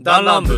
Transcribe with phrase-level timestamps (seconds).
[0.00, 0.54] 弾丸部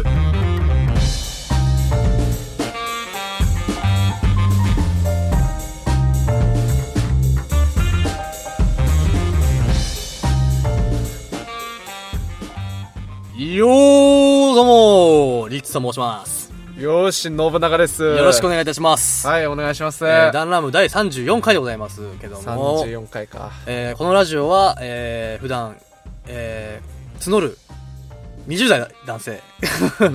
[13.39, 18.03] よーどうもリッツと申しますよーし、信長です。
[18.03, 20.07] よろしくお願い願いいたします、はい、お願いします。
[20.07, 23.51] えー、ダンラム第34回でございますけども、34回か。
[23.67, 25.77] えーこのラジオは、えー普段、
[26.27, 27.59] えー募る
[28.49, 29.43] 20代男性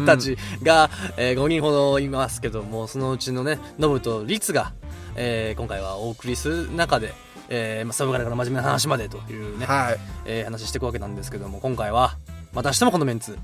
[0.05, 4.73] たちが、え5人ほどいますけども、そのうちのね、ノブとリツが、
[5.15, 7.13] えー今回はお送りする中で、
[7.49, 9.97] えーまあ、サブカルから真面目な話までというね、はい。
[10.25, 12.17] えー話していくわけなんですけども、今回は、
[12.53, 13.37] またしてもこのメンツ、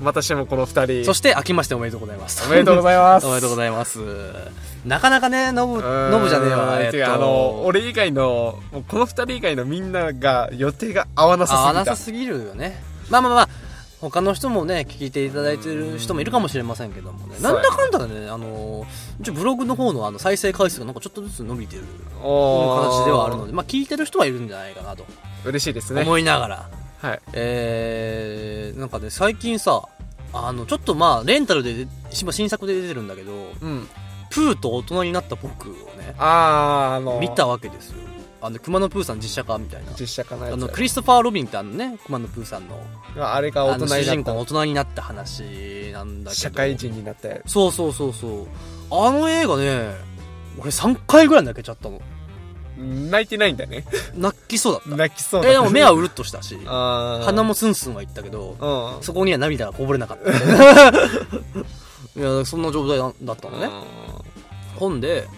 [0.00, 1.04] またしてもこの二人。
[1.04, 2.44] そして、明けましておめでとうございます。
[2.46, 3.26] おめでとうございます。
[3.26, 3.98] おめでとうございます。
[4.84, 6.78] なかなかね、ノブ、うーんノブじゃねえわ。
[6.80, 12.30] えっと、あの、俺以外の、この二人以外のみんなが予定が合わな合わなさすぎた。
[12.30, 12.82] さすぎるよね。
[13.08, 13.48] まあまあまあ、
[14.10, 17.36] 他の人もね、聞いていただいてる人もいるかもしれませんけどもね。
[17.40, 18.86] なんだかんだでね、あの、
[19.20, 25.06] 一応ブログの方のあの再生回数がなんかちょっとずつ伸びてる形ではあるので、まあ聞いてる人はいるんじゃないかなと
[25.44, 26.02] 嬉しいですね。
[26.02, 26.70] 思いながら、
[27.00, 27.20] はい。
[27.32, 29.88] えー、なんかね、最近さ、
[30.32, 31.86] あの、ちょっとまあ、レンタルで、
[32.20, 33.88] 今新作で出てるんだけど、うん。
[34.30, 38.13] プーと大人になった僕をね、あー、あの、見たわけですよ。
[38.46, 39.92] あの、熊野プーさん実写化みたいな。
[39.98, 40.54] 実写化のやつ。
[40.54, 42.78] あの、クリストファー・ロビンってあのね、熊野プーさんの、
[43.18, 46.36] あれが大人になっ主人公が大人になった話なんだた。
[46.36, 47.40] けど社会人になって。
[47.46, 48.46] そうそうそうそう
[48.90, 49.94] あの映画ね
[50.58, 52.02] 俺3回ぐらい泣けちゃったの
[52.76, 53.86] 泣いてないんだね。
[54.14, 56.58] 泣きそうだった泣きそうだえでも目はうるっとしたし。
[56.66, 58.56] 鼻もスンスンはいったけど
[58.98, 59.02] うん。
[59.02, 60.30] そこには涙がこぼれなかった
[62.20, 63.70] いやそんな状態だったのね
[64.76, 65.28] 本で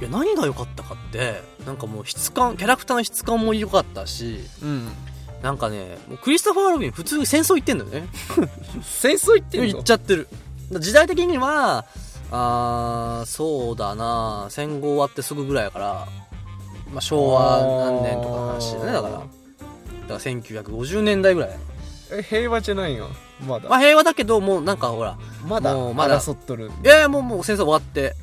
[0.00, 4.88] いや何が良かったかってなんかもう質感キャラクターの質感も良かったしうん。
[5.42, 8.08] なんかねもうクリストファー・ロビン普通に戦争行ってんだよね
[8.84, 10.28] 戦争行ってん行のっちゃってる
[10.70, 11.86] 時代的には
[12.30, 16.08] あーそうだな戦後終わってすぐぐらいやから、
[16.92, 19.24] まあ、昭和何年とかの話だねだからだか
[20.08, 21.58] ら1950年代ぐらい
[22.12, 23.08] え、平和じゃないよ。
[23.46, 23.68] まだ。
[23.68, 25.16] まあ平和だけどもうなんかほら
[25.46, 26.70] まだまだ争っとる。
[26.84, 28.14] いやいやもうもう戦争終わって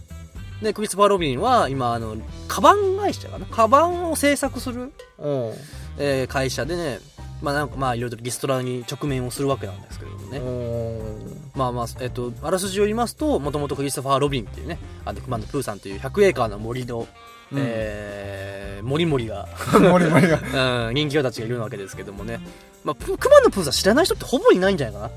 [0.62, 3.45] でクリストファー・ロビンは今あのカバン会社かな？
[3.45, 5.53] カバンを製作する、うん。
[6.00, 7.00] えー会社でね
[7.41, 11.51] まあなんかまあいろいろとリストラに直面をするわけなんですけれどもね、うん。
[11.56, 17.07] まあまあ、えっと、あらすじを言いますと、もともとクリストファー・ロビンっていうね、あの、熊野プーさんっていう100エーカーの森の、
[17.51, 19.47] うんえー、森々が、
[19.79, 20.39] モリモリが。
[20.88, 22.39] うん、人気者たちがいるわけですけどもね。
[22.84, 25.12] まあ、プくまのプーさん知らない人ってほぼいないんじゃないか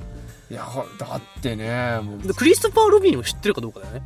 [0.50, 2.00] いや、ほだってね、
[2.36, 4.02] クリストファー・ロビンを知ってるかどうかだよね。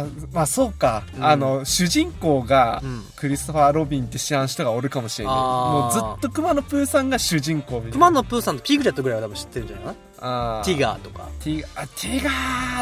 [0.00, 1.02] あ、まあそうか。
[1.16, 3.04] うんあの、主人公がうん。
[3.16, 5.34] クリストファー・ロビンって知らん人がおるかもしれない。
[5.36, 7.92] あーもうずっとくまのプーさんが主人公みたいな。
[7.92, 10.64] くまのプーさんとピグレットぐらいは多分知ってるんじゃないかあな。
[10.64, 11.28] ティガーとか。
[11.40, 11.44] ー。
[11.44, 12.30] ティガー、ティガ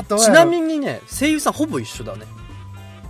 [0.03, 2.27] ー、どうやちろなみにね、声優さんほぼ一緒だね。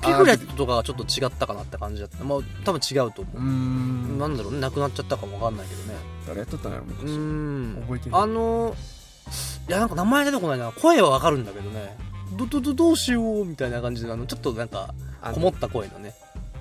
[0.03, 2.25] ピグレッあトとかはちょっと違ったかなって感じだった。
[2.25, 4.15] まあ、多分違うと思うーん。
[4.16, 4.19] う。
[4.19, 5.94] なんだろうね、亡くなっちゃったかもわかんないけどね。
[6.27, 7.05] 誰やっとったのよ、う昔。
[7.10, 7.83] ーん。
[7.83, 8.75] 覚えてないあの
[9.69, 11.97] いやなんか名前出てこないな声はわかるんだけどね
[12.33, 14.95] どどどどうしようみたいな感じであのちょっとなんか
[15.33, 16.15] こもった声のね。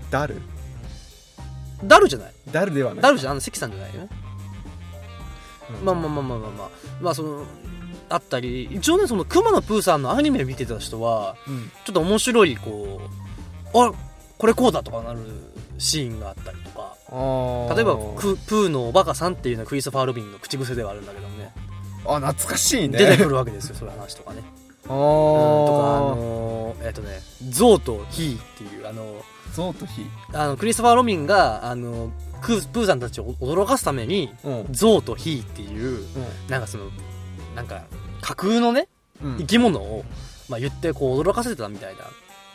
[0.09, 0.41] ダル？
[1.83, 2.33] ダルじゃない？
[2.51, 3.01] ダルではない。
[3.01, 3.31] ダルじゃん？
[3.31, 4.01] あの関さんじゃないよ。
[4.01, 4.09] ね
[5.79, 5.85] うん。
[5.85, 6.69] まあまあまあまあまあまあ。
[7.01, 7.45] まあその
[8.09, 8.65] あったり。
[8.71, 11.71] 一応ねその熊野プーさんのアニメを見てた人はうん。
[11.85, 13.01] ちょっと面白いこ
[13.73, 13.91] うあ
[14.37, 15.19] これこうだとかなる
[15.77, 16.97] シーンがあったりとか。
[17.11, 21.51] 例えばクプーのおバカさんっていうのはクリストファー・ロビンの口癖ではあるんだけどね。
[22.05, 22.99] あ、懐かしいね。
[22.99, 24.43] 出てくるわけですよそういう話とかね
[24.89, 26.15] とかあー。
[26.15, 27.19] のーえっ、とね
[27.49, 29.15] ゾウとヒーっていうあの
[29.53, 32.11] ゾウとヒあのクリストファー・ロビンがあの
[32.41, 34.65] クープーさんたちを驚かすためにうん。
[34.71, 36.05] ゾウとヒーっていう
[36.49, 36.85] なんかその
[37.55, 37.83] なんか
[38.21, 38.87] 架空のね
[39.21, 39.37] うん。
[39.37, 40.03] 生き物を、
[40.47, 41.95] まあ、言ってこう驚かせてたみたい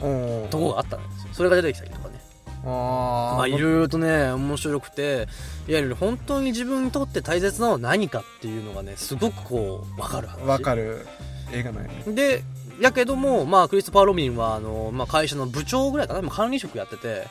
[0.00, 0.48] なうん。
[0.48, 2.20] とこがあったんですよそれが出てきたりとかね
[2.64, 5.28] あーまあいろいろとね面白くて
[5.68, 11.06] いわゆる本当に自分にとって大切なのは何かっていうのがねすごくこう分かる話わかる
[11.52, 12.42] 映画なんやねで
[12.80, 17.26] やけども、まあ、クリストファー・ロビンはあの、まあ、会社の部長ぐらいかな、まあ管理職やってて、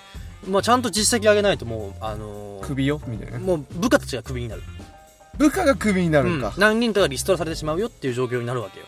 [0.48, 3.39] まあ、ちゃんと実績上げないともう、あの首よみたいな。
[3.39, 4.62] もう部下たちがクビになる、
[5.38, 6.38] 部下がクビになるうん。
[6.39, 8.86] んか、何人かがリストラされてしまうよっていう状況になるわけよ。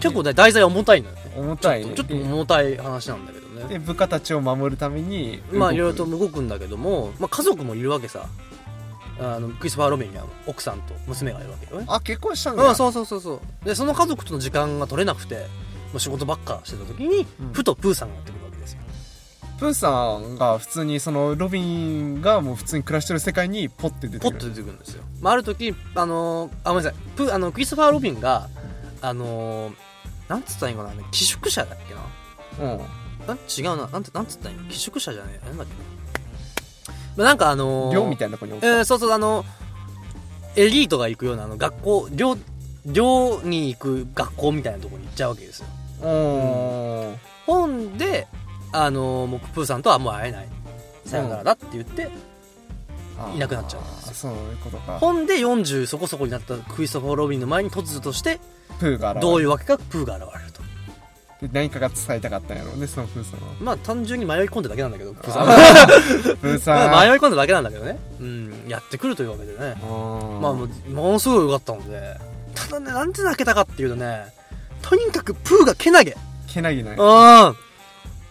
[0.00, 1.14] 結構ね題材は重たいのよ。
[1.14, 1.94] ね重たいね。
[1.94, 3.66] ちょっと重たい話なんだけどね。
[3.68, 8.26] で部下たちを守るためにまあいろいろと動くんだけども、まあ、家族もいるわけさ
[9.18, 11.86] あのクリストファー・ロビンには奥さんと娘がいるわけよね。
[11.88, 12.64] あ結婚したんだ。
[12.68, 13.64] うんそうそうそうそう。
[13.64, 15.42] でその家族との時間が取れなくても
[15.94, 17.52] う仕事ばっかしてた時に、うん。
[17.52, 18.80] ふとプーさんがやってくるわけですよ。
[19.58, 24.32] プーさんが普通にそのロビンがもう普通に暮らしてる世界にポッて出てくる。
[24.32, 27.00] ポッと出てくるんですよ、まあ、ある時あのーあごめんなさい。
[27.16, 28.48] プあのクリストファー・ロビンが
[29.00, 29.74] あのー、
[30.28, 31.94] なんつったらいいんかな寄宿舎だっけ
[32.64, 32.74] な。
[32.74, 32.80] うん。
[33.26, 33.86] なん違うな。
[33.88, 34.68] なんてなんつったらいいの？
[34.68, 35.46] 寄宿舎じゃねえ。
[35.46, 35.72] なんだっけ
[37.16, 39.44] なまあなんかあのー、寮みたいなとこにおっえー、そうそうあの
[40.56, 42.36] エリートが行くようなあの学校寮
[42.86, 45.66] 寮に行く学校みたいなところに行っちゃうわけですよ。
[46.00, 47.16] たうん。
[47.46, 48.26] 本で
[48.72, 50.48] あのもうプーさんとはもう会えない。
[51.04, 52.10] さよならだって言って、
[53.34, 54.98] いなくなっちゃうんですそういうことか。
[54.98, 58.40] 本で40そこそこになったクリストファー・ロビンの前に突如として
[59.20, 60.62] どういうわけかプーが現れると。
[60.62, 60.65] で
[61.52, 62.72] 何かが伝えたかったんやろ。
[62.74, 65.14] うねそのプーさんはまあ単純に迷い込んだだけなんだけど。
[65.14, 65.86] プーさんあは
[66.40, 66.58] プー。
[66.58, 67.98] さんまあ迷い込んだだけなんだけどね。
[68.20, 68.64] うん。
[68.68, 69.76] やってくるというわけでね。
[69.82, 69.88] ま
[70.40, 72.16] まあもうものすごい良かったので。
[72.54, 74.24] ただねなんで泣けたかっていうとね
[74.82, 76.16] とにかくプーがけなげ。
[76.48, 76.96] けなぎない。
[76.98, 77.54] ああ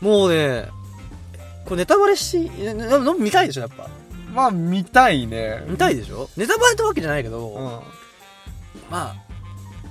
[0.01, 0.67] もうね
[1.65, 2.49] これネタバレし
[3.19, 3.89] 見たいでしょやっぱ。
[4.33, 5.63] まあ見たいね。
[5.67, 6.29] 見たいでしょ。
[6.35, 7.61] ネタバレってわけじゃないけど、うん。
[8.91, 9.15] まあ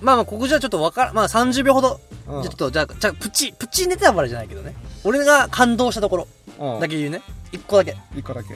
[0.05, 2.43] まあまあここじゃちょっとわからまあ30秒ほど、うん。
[2.43, 4.75] じゃあちょっとじゃあじゃあプチプチネタバレじゃないけどね。
[5.03, 6.29] 俺が感動したところ
[6.59, 6.81] うん。
[6.81, 7.23] だけ言うね。
[7.53, 7.97] 一個だけ。
[8.15, 8.55] 一個だけ。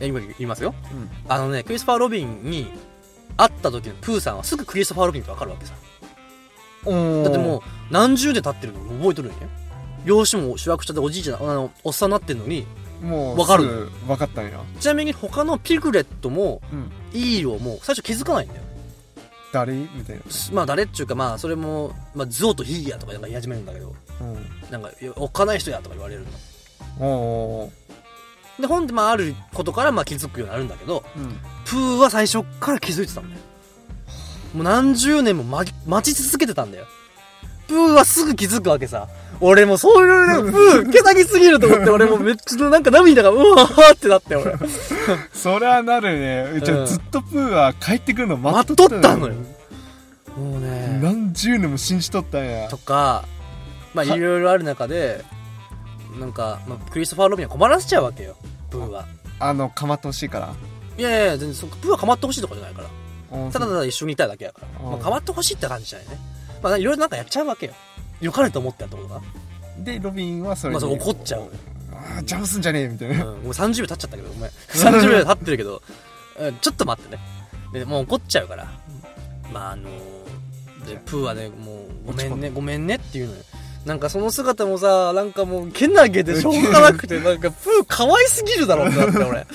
[0.00, 0.74] え今言いますよ。
[0.92, 1.10] うん。
[1.28, 2.70] あのねクリストファー・ロビンに
[3.36, 5.74] 会った時のプーさんはすぐクリストファー・ロビンってわかるわけさ。
[6.84, 6.90] だ
[7.30, 7.60] ってもう
[7.90, 9.38] 何十年経ってるのに覚えとるんや。
[10.04, 12.64] 養子も主役者でおじいちゃんあのおっさんになってんのに
[13.02, 13.64] うもうわかる。
[13.64, 13.68] す
[14.06, 14.60] ぐわかったんや。
[14.78, 16.92] ちなみに他のピグレットもうん。
[17.12, 18.62] イーロも最初気づかないんだよ
[19.52, 20.22] 誰みたいな。
[20.52, 23.94] まあ誰っちゅうかまあそれも、まあ、ゾウとヒーヤとかなんか言い始めるんだけど。
[24.20, 24.70] うん。
[24.70, 26.24] なんかおっかない人やとか言われる
[26.98, 27.06] の。
[27.06, 31.28] おーで本でまああることからまあ気づくようになるんだけどうん。
[31.64, 33.42] プーは最初っから気づいてたんだよ。
[34.54, 36.86] もう何十年も待待ち続けてたんだよ
[37.68, 39.08] プーはすぐ気づくわけさ。
[39.40, 44.54] 俺もそういうね プーけなぎすぎると思って俺もめっちゃなんか涙がうわーってなって俺。
[45.34, 46.60] そりゃなるね。
[46.62, 46.82] じゃうん。
[46.84, 49.34] あずっとプーは帰ってくるの待待っっとったのよ。
[50.36, 50.98] もうね。
[51.02, 52.68] 何十年も信じとったんや。
[52.68, 53.24] とか
[53.94, 55.24] まあいろいろある中で
[56.18, 58.36] なんか、まあ、クリストファー・ロビンは困らせちゃうわけよ。
[58.70, 59.04] プーは。
[59.38, 60.54] あのかまってほしいから。
[60.98, 62.88] いやいや全然そプーは構ってほしいとかじゃないから。
[63.50, 64.90] ただただ一緒にいたいだけやから、うん。
[64.92, 66.18] まあ、構ってほしいって感じじゃないね
[66.62, 67.72] まあいろいろなんかやっちゃうわけよ。
[68.20, 69.20] 良かれと思ってやったことが。
[69.78, 70.80] でロビンはそれに。
[70.80, 71.50] まあそう怒っちゃう。
[71.92, 74.50] あー邪魔すんじゃねえみたいうん、なもう30秒経っちゃったけどごめん。
[74.72, 75.82] 30秒経ってるけど
[76.38, 77.22] うんちょっと待ってね。
[77.72, 78.66] でもう怒っちゃうから。
[79.52, 80.16] まああのー
[80.86, 83.42] でプーはねもうごめんねごめんねっていうのよ。
[83.84, 89.46] なんかその姿もさなんかもうけなげでしょうがなくてなんかプー可愛すぎるだろうってなって俺。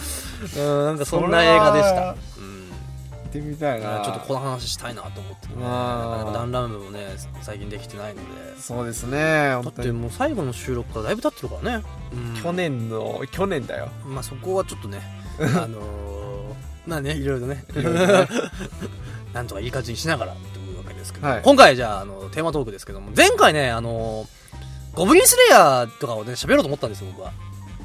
[0.58, 2.16] うんなんかそんな映画でした
[3.34, 4.02] うん見てみたいな。
[4.04, 5.56] ちょっとこの話したいなと思ってね。
[5.62, 6.20] なあー。
[6.20, 7.08] かなかダンラムもね
[7.42, 8.60] 最近できてないので。
[8.60, 12.42] そうですねだってもう最後の収録からだいぶ経ってるからね、うん。
[12.42, 13.90] 去年の去年だよ。
[14.06, 15.02] まあそこはちょっとね
[15.40, 16.54] あのー、
[16.86, 17.64] まあねいろいろね。
[19.34, 21.42] なんとかいい感じにしながらっていうわけですけど、はい。
[21.42, 23.12] 今回じゃああのテーマトークですけども。
[23.16, 24.28] 前回ねあの
[24.94, 27.32] ゴブリンスレイヤーとかをね喋ろうと思ったんですよ僕は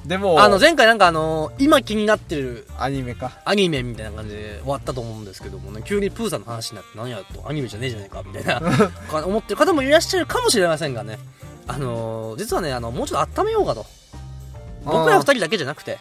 [0.06, 3.40] でもあの前回なんかあの今気になってるアニメか。
[3.44, 5.82] アニメみたいな感じで終わったと思うんですけどもね。
[5.84, 8.60] 急にプーさんの話になって何やとアニメじゃねえじゃねえかみたいな
[9.10, 11.18] か思ってる方もいらっしゃるかもしれませんがね。
[11.66, 13.84] あのー実はねあのもうちょっと温めようかと。
[14.84, 15.98] 僕ら二人だけじゃなくて。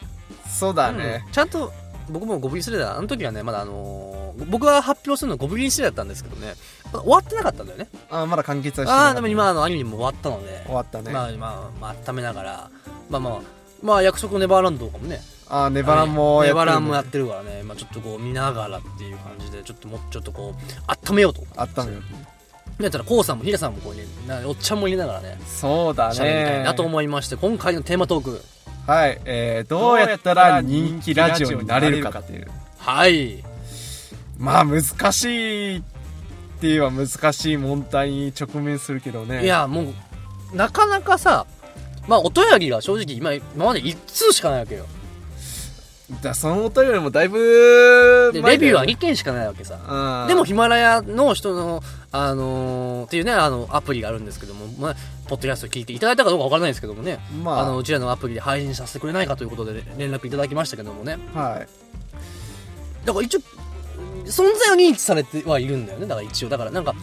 [0.47, 1.23] そうだね。
[1.25, 1.31] うん。
[1.31, 1.73] ちゃんと
[2.09, 6.53] 僕もゴブリンスレあの時はねまだあのー僕が発表するのはゴブリンスレーだったんですけどね。
[6.91, 7.87] まだ終わってなかったんだよね。
[8.11, 9.07] あーまだ完結はしてなかった。
[9.07, 10.61] ああでも今あのアニメも終わったので。
[10.65, 11.11] 終わったね。
[11.11, 12.69] まあまあまあ温めながら。
[13.09, 13.39] まあまあ
[13.85, 15.21] まあ約束のネバーランドとかもね。
[15.47, 21.99] あーネバランもネやってるバランもやってるからね、まあ、ちょっとこう見ながらっていう感じでちょっともうちょっとこう温めようとあったのよ
[22.79, 28.41] やったらこうさんもヒデさんもこうねなおっちゃんも入れながらねそうだ喋りたいねなと思いまして今回のテーマトーク。
[28.87, 29.19] はい。
[29.25, 32.47] えー、どうやったら人気ラジオになれるかっていう。
[32.77, 33.43] はい。
[34.37, 35.81] まあ難しいっ
[36.59, 39.43] ていうは難しい問題に直面するけどね。
[39.43, 39.93] いやも
[40.53, 41.45] うなかなかさ
[42.07, 44.85] まあお便りが正直今今まで1通しかないわけよ
[46.21, 49.79] だそのお便りもだいぶレビューは2件しかないわけさ
[50.23, 51.81] うんでもヒマラヤの人の、
[52.11, 54.95] あのーっていうね、あの、アプリがあるんですけども、まあ、
[55.27, 61.17] ポッドキャスト聞いていただいたかどうかわからないですけどもね、まああの、うちらのアプリで配信させてくれないかということで連絡いただきましたけどもね。
[61.33, 61.67] はい
[63.05, 63.39] だから一応、
[64.25, 66.07] 存在は認知されてはいるんだよね。
[66.07, 66.49] だから一応。
[66.49, 66.95] だからなんか、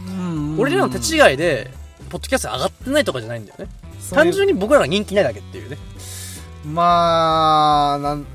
[0.58, 1.70] 俺らの手違いで、
[2.10, 3.66] ポッドキャスト上がってないとかじゃないんだよね。
[4.10, 5.78] 単純にに僕らが人気ないだけっていうね。
[6.64, 8.26] まあなん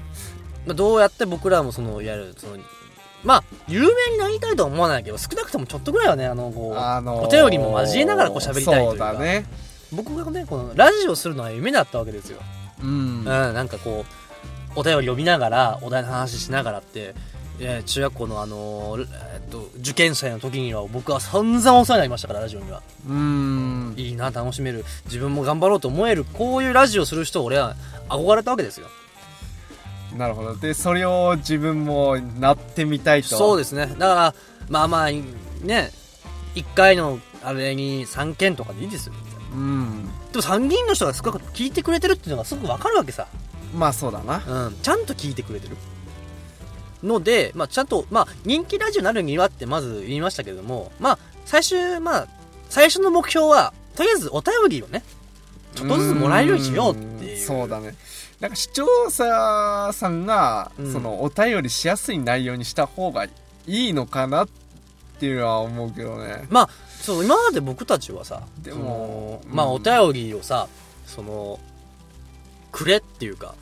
[0.68, 2.58] まあ、どうやって僕らもその、いわゆる、その、
[3.24, 9.46] まあ、有名になりたいとは思わないけど、少なくともちょっとぐらいはね、あの、こう、あのーお便りも交えながらこう喋りたいというかそうだね
[9.92, 12.40] 僕がね、このラジオするのは夢だったわけですよ。
[12.82, 14.06] うんうん、なんかこ
[14.76, 17.16] う、お便り読みながら、お題の話しながらって、
[17.60, 22.82] えー中学校のあのーえっと、受験生の時には僕は散々お世話になりましたから、ラジオには。
[23.08, 23.94] うーん。
[23.98, 24.86] いいな、楽しめる。
[25.06, 27.76] 自分も頑張ろうと思える、こういうラジオする人を俺は
[28.10, 28.88] 憧れたわけですよ。
[30.16, 30.56] なるほど。
[30.56, 33.30] で、それを自分もなってみたいと。
[33.30, 33.88] でそうですね。
[33.88, 34.36] だから、
[34.70, 35.92] まあまあ、ね、
[36.56, 39.14] 1回のあれに3件とかでいいですよ。
[39.14, 39.54] す。
[39.54, 40.06] うん。
[40.32, 43.28] でも参議院の人が少なく聞いてくれてるっていうのがすごくわかるわけさ。
[43.76, 44.44] まあそうだな。
[44.66, 44.76] うん。
[44.82, 45.78] ちゃんと聞いてくれてる。
[47.04, 52.28] ので、まあちゃんと、まあ人気ラジオになるにはってまず言いましたけれども、まあ最終、まあ
[52.70, 55.04] 最初の目標は、とりあえずお便りをね、
[55.76, 57.38] ちょっとずつもらえるようにしようっていう。
[57.38, 57.96] そうだね。
[58.40, 63.32] なんか視聴者さんが、うんそのお便りしやすい内容にした方がい
[63.68, 64.48] いのかなっ
[65.20, 66.46] ていうのは思うけどね。
[66.50, 66.70] まあ、
[67.02, 70.68] そう、今まで僕たちはさ、でそものまあ、うんお便りをさ、
[71.06, 71.60] その、
[72.72, 73.56] くれっていうか、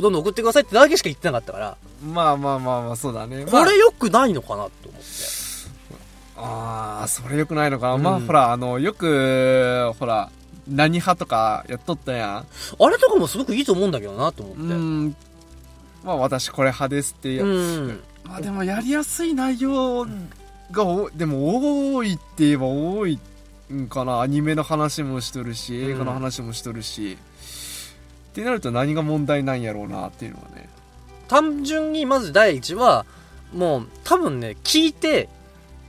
[0.00, 3.44] どんどん送ってくださいってだけしか言ってなかったから、まあまあまあまあ、そうだね。
[3.46, 5.08] これ良くないのかなと思って。
[6.36, 7.94] まあ、あーそれ良くないのかな。
[7.94, 10.30] うんまあほら、あの、よく、ほら、
[10.68, 12.44] 何派とかやっとったや
[12.78, 14.62] あれとかもすごくいいと思うんだけどなと思って。
[14.62, 14.70] ん。
[14.70, 15.16] うん。
[16.04, 17.44] まあ私これ派ですっていう。
[17.44, 18.00] うん。
[18.24, 20.06] まあでもやりやすい内容
[20.70, 23.18] がお、でも多いって言えば多い
[23.72, 24.20] んかな。
[24.20, 27.18] アニメの話もしとるし、映画の話もしとるし。
[28.30, 30.68] ってなると何が問題なんやろうなっていうのはね。
[31.28, 33.04] 単純にまず第一は、
[33.52, 35.28] もう多分ね、聞いて、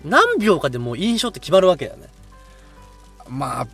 [0.04, 2.08] 何秒かでもう印象って決まるわけだよね。
[3.28, 3.68] まあ、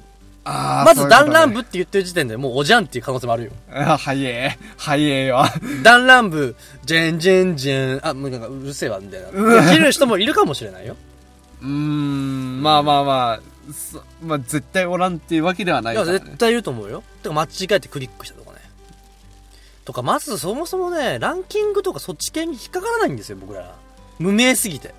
[0.44, 1.52] あーまず弾丸。
[1.54, 3.52] 部って言ってる時点でもうおじゃんっていう可能性もあるよ。
[3.72, 4.58] あ、早え。
[4.78, 5.44] 早えよ。
[5.84, 6.56] 弾丸部、
[6.86, 9.62] ジェンジェンジェン、あ、もうなんかうるせえわ、みたいな。
[9.66, 10.96] できる人もいるかもしれないよ。
[11.62, 13.40] うーん、まあまあまあ、
[13.74, 16.24] そまあ絶対おらんっていうわけではないいや、から、ね。
[16.26, 17.04] 絶対いると思うよ。
[17.24, 18.47] てか、間違えてクリックしたと。
[19.88, 23.74] とか、まずそもそもね、ランキングとかそっち系に引っかからないんですよ、僕ら。
[24.20, 24.94] 無名すぎて。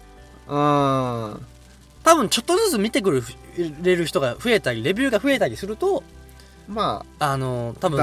[0.46, 1.46] うーん。
[2.02, 3.22] 多分、ちょっとずつ見てく
[3.82, 6.02] れる人が増えたり、レビューが増えたりすると、
[6.68, 8.00] まあの、多分。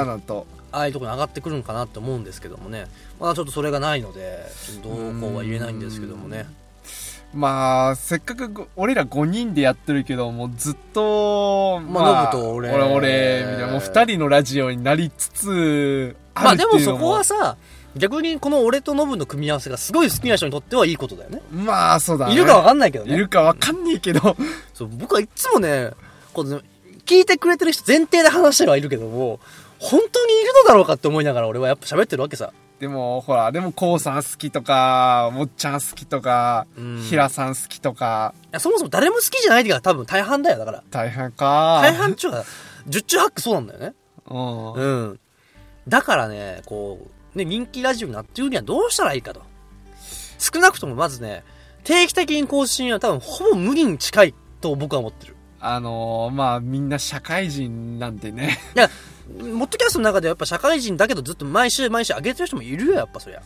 [0.71, 2.85] ああいうところに上がってくるのかなって思うんですけどもね。
[3.19, 4.45] まだちょっとそれがないので、
[4.83, 6.45] どうこうは言えないんですけどもね。
[7.35, 17.57] まあ、せっかくご俺ら5人でやってるけど、もうずっと、まあノブと俺俺、俺、みたいな、もう2人のラジオになりつつ、まあでもそこはさ、
[17.97, 21.41] 逆にこの俺とノブの組み合わせがすごい好きな人にとってはいいことだよね。
[21.51, 22.33] まあ、そうだね。
[22.33, 23.13] いるかわかんないけどね。
[23.13, 24.37] いるかわかんねえけど、
[24.73, 25.91] そう、僕はいつもね、
[26.31, 26.61] この、
[27.05, 29.41] 聞いてくれてる人前提で話してはいるけども、
[29.79, 32.53] 本当にいるのだろうかって思いながら俺はやっぱ喋ってるわけさ。
[32.79, 40.83] でも、ほら、でも、こうさん好きとか、もっちゃん好きとかうん、ひらさん好きとか、いや、そもそも誰も好きじゃないってか多分大半だよ、だから。
[40.91, 41.79] 大変か。
[41.81, 42.43] 大半っちゅうか、
[42.87, 43.93] 十中八九そうなんだよね。
[44.29, 44.73] うん。
[44.73, 45.19] うん。
[45.87, 49.41] だからね、こう、ね、人気ラジオになってるにはどうしたらいいかと。
[50.37, 51.43] 少なくともまずね、
[51.83, 55.35] 定期的に更新は多分ほぼ無理に近いと僕は思ってる。
[55.59, 58.59] あのー、まあ、みんな社会人なんでね。
[58.75, 58.89] いや、
[59.27, 63.41] モッドキャストの中ではやっぱ社会人だけどずっと毎週毎週上げてる人もいるよ、やっぱそりゃ。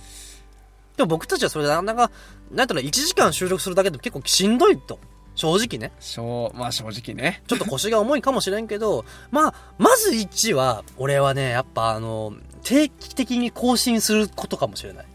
[0.98, 2.12] でも僕たちはそれでなかなか、
[2.52, 5.00] なんとな1時間収録するだけでも結構しんどいと。
[5.36, 5.94] 正直ね。
[6.02, 7.42] しょう、まあ正直ね。
[7.48, 12.34] ちょっと腰が重いかもしれんけど、 まあ、まず1は、俺はね、やっぱあの、
[12.64, 15.06] 定期的に更新することかもしれない。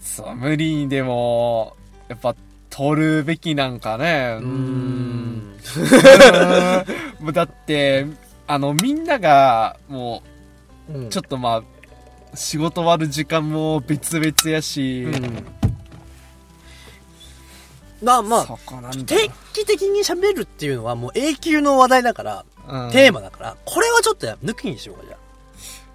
[0.00, 1.74] そう、無理にでも、
[2.08, 2.36] やっぱ、
[2.68, 4.36] 取るべきなんかね。
[4.40, 5.56] ううーん。
[7.24, 8.06] もうだって、
[8.46, 10.22] あの、みんなが、も
[10.92, 15.46] うちょっとまあ、仕事終わる時間も別々やし、うん。
[18.02, 18.46] まあまあ、
[19.06, 25.18] 定期的に喋るっていうのはもう永久の話題だから、うんテーマだから、これはちょっと抜きにしようか、じゃあ。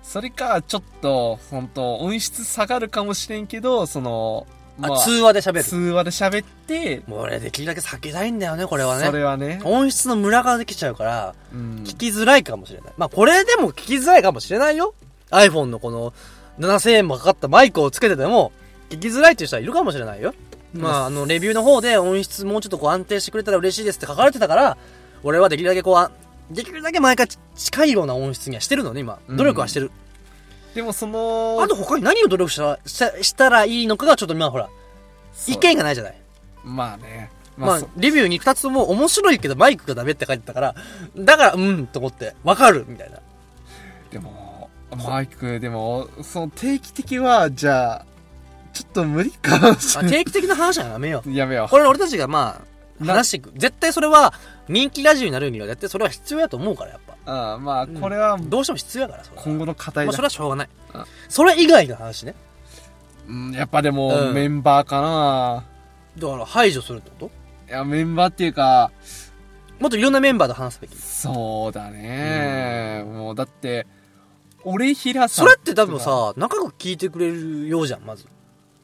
[0.03, 4.47] それか、ちょっと、本当音質下がるかもしれんけど、その、
[4.81, 5.93] あ、通話で喋通る。
[5.93, 9.05] 話で喋って、もう俺できるだけ避けたいんだよね、これはね。
[9.05, 12.93] それはね、音質のムラができちゃうから、うん聞きづらいかもしれない。
[12.97, 14.93] まあこれでも聞きづらいかもしれないよ。
[15.31, 16.13] iPhone のこの
[16.59, 18.51] 7000円もかかったマイクをつけてても、
[18.89, 20.33] 聞きづらいっていう人はいるかもしれないよ。
[20.73, 24.77] まああの、レビューの方で音質もうちょっとこう安定してくれたら嬉しいですって書かれてたから、
[25.23, 26.11] 俺はできるだけこうあ、
[26.51, 29.19] できるだけ毎回近いような音質にはしてるのね、今。
[29.29, 29.91] 努力はしてる。
[30.75, 34.69] でもその、あと他に何を努力したしたしたらいいのかがちょっと今ほら、
[35.47, 36.17] 意見がないじゃない。
[36.63, 37.31] まあね。
[37.57, 40.75] まあレビューに二つとも面白いけどマイクがダメって書いてたから、
[41.17, 43.19] だから、うん、と思って、わかるみたいな。
[44.11, 48.05] でも、マイク、でも、その定期的は、じゃあ、
[48.73, 50.17] ちょっと無理かもしあれない。
[50.19, 51.31] 定期的な話はやめよう。
[51.31, 52.61] やめよこれ俺たちがま
[53.01, 53.51] あ、な話していく。
[53.55, 54.33] 絶対それは、
[54.67, 57.15] 人気ラジオになるには絶対それは必要やと思うから、やっぱ。
[57.29, 57.57] う。
[57.57, 60.25] うん、まあ、これは、どうしても必要やから、それは今後の課題だまあそれ。
[60.25, 61.05] はしょうがないうん。
[61.27, 62.35] それ以外の話ね。
[63.27, 65.63] うんやっぱでも、うんメンバーかな
[66.17, 67.29] だから排除するってこ
[67.67, 68.91] いや、メンバーっていうか、
[69.77, 70.95] ともっといろんなメンバーで話すべき。
[70.97, 73.03] そうだね。
[73.05, 73.85] もう、だって、
[74.63, 75.45] 俺平さん。
[75.45, 78.25] それって多分、さ、仲良く聞いてくれるようじゃん、まず。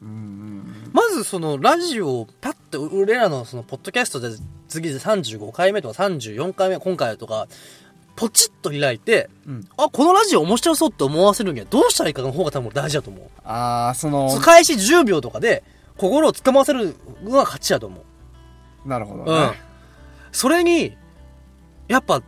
[0.02, 0.46] うんうん
[0.92, 4.30] まずそのラジオをパッて俺らのそのポッドキャストで
[4.68, 7.48] 次で35回目とか34回目今回とか
[8.16, 9.54] ポチッと開いてうん。
[9.54, 9.68] うん。
[9.76, 15.62] あこのラジオ面白そうって思わせるにはどうしたらいいかの方が多分大事だと思うああ、その、開始10秒とかで
[15.96, 18.04] 心をつかませるのが勝ちだと思
[18.84, 19.52] うなるほどうんね。
[20.32, 20.96] それに
[21.88, 22.24] やっぱ例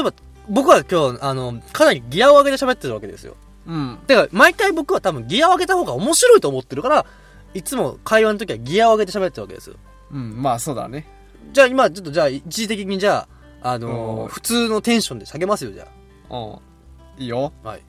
[0.00, 0.14] えば
[0.48, 3.98] 僕は今日あのかなりギアを上げて喋ってるわけですようん。
[4.06, 7.06] だから毎回僕は多分ギアを上げた方が面白いと思ってるから
[7.54, 9.76] いつも会話の時はギアを上げて喋ってるわけですよ
[10.12, 11.06] うん、まあそうだね。
[11.52, 13.28] じゃあ今ちょっとじゃあ一時的にじゃあ、
[13.62, 15.86] あのーうん普通のテンションで下げますよじゃ
[16.30, 17.22] うん。
[17.22, 17.52] いいよ。
[17.64, 17.68] あ。
[17.68, 17.82] はい。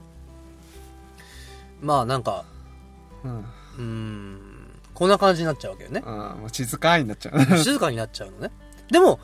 [1.81, 2.45] まあなんか、
[3.23, 3.39] うん。
[3.39, 4.39] うーん、
[4.93, 6.03] こんな感じになっちゃうわけよね。
[6.05, 7.45] うん、もう静かになっちゃう。
[7.57, 8.51] 静かになっちゃうのね。
[8.91, 9.19] でも、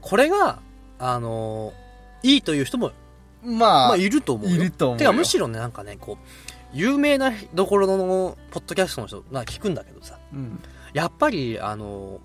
[0.00, 0.60] これが、
[0.98, 1.90] あのー
[2.22, 2.92] いいという人も、
[3.42, 4.56] ままあ、あいると思うよ。
[4.56, 6.26] いると思うよてかむしろね、なんかね、こう、
[6.74, 10.62] 有名などころのポッドキャストの人が聞くんだけどさ、うん。
[10.92, 12.18] やっぱり、あのー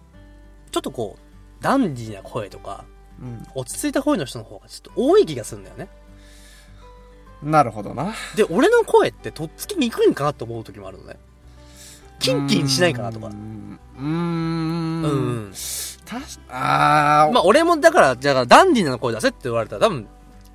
[0.71, 2.83] ちょっとこう、ダンディーな声とか、
[3.21, 3.47] うん。
[3.55, 5.87] 落ち着いた声の人の方がちょっと多い気がするんだよね。
[7.43, 8.13] なるほどな。
[8.35, 11.17] で、俺の声ってとっつきにくいんかなって思う時もあるのね。
[12.19, 13.29] キンキンしないかなとかう。
[13.31, 13.79] ん。
[13.97, 14.03] うー。
[14.03, 15.51] うんん。
[16.05, 20.07] たし、あー、まあ俺もだから、じゃあダンディーな声出せって言われたら多分、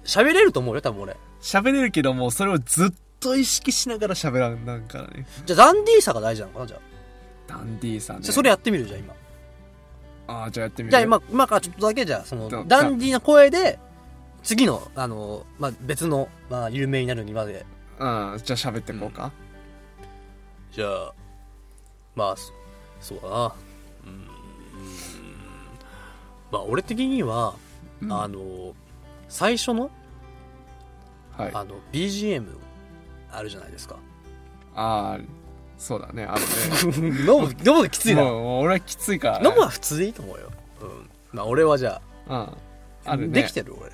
[0.05, 1.17] 喋れると思うよ、多分俺。
[1.41, 5.27] 喋れるけども、それをずっと意識しながら喋らんなんからね。
[5.45, 6.81] じゃあダンディーさが大事なのかな、じゃあ。
[7.47, 8.23] ダンディーさんね。
[8.23, 9.15] じゃあそれやってみるじゃあ今。
[10.31, 10.91] あー、じゃあやってみる？
[10.91, 13.79] じゃあ今、今からちょっとだけじゃあ、そのど、ダンディーな声で、
[14.45, 17.67] 次の、あの、まあ別の、まあ有名になるにまで。
[17.99, 19.33] うん、じゃあ喋っていこうか。
[20.73, 21.13] じゃあ、
[22.15, 22.53] まあ、そ
[23.01, 23.55] そうだな。
[24.07, 24.29] うん。
[26.53, 27.55] まあ俺的には、
[28.01, 28.75] うんあの、
[29.29, 29.91] 最初の、
[31.37, 31.51] はい。
[31.53, 32.57] あの、BGM
[33.33, 33.97] あるじゃないですか。
[34.75, 35.27] あー、
[35.81, 36.41] そうだね、ある
[37.03, 37.09] ね。
[37.27, 38.23] 飲む、飲むきついな。
[38.33, 39.49] 俺はきついから、ね。
[39.49, 40.51] 飲むは普通でいいと思うよ。
[40.83, 41.11] うん。
[41.33, 42.35] まあ俺はじゃうん。
[42.37, 42.49] あ、
[43.07, 43.41] あるね。
[43.43, 43.91] できてる俺。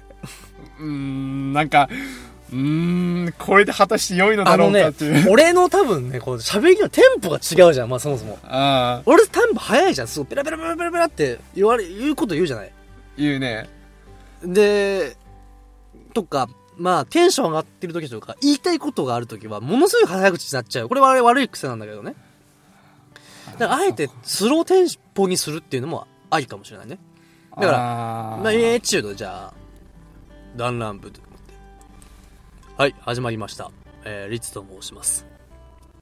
[0.81, 1.88] うーん、なんか、
[2.53, 8.38] うーん、これで果たして良いのだろあのねうかっていう。、俺の多分ね、こう喋りのテンポが違うじゃん、まあそもそも。
[8.42, 12.72] ああ、俺テンポ早いじゃん、すごいペラペラペラペラペラって言われ、言うこと言うじゃない？
[13.16, 13.68] 言うね。
[14.44, 15.16] で、
[16.12, 20.89] とか、まあテンション上がってる時とか、言いたいことがある時は、ものすごい早口になっちゃう。
[20.89, 22.15] これは悪い癖なんだけどね。
[23.59, 26.99] だからあえてスローテンポにするっていうのもありかもしれないね。
[27.57, 29.55] だかららまあ、エチュードじゃあ、
[30.57, 31.55] ダンランブと思って。
[32.77, 33.71] はい、始まりました。
[34.05, 35.25] えー、リツと申します。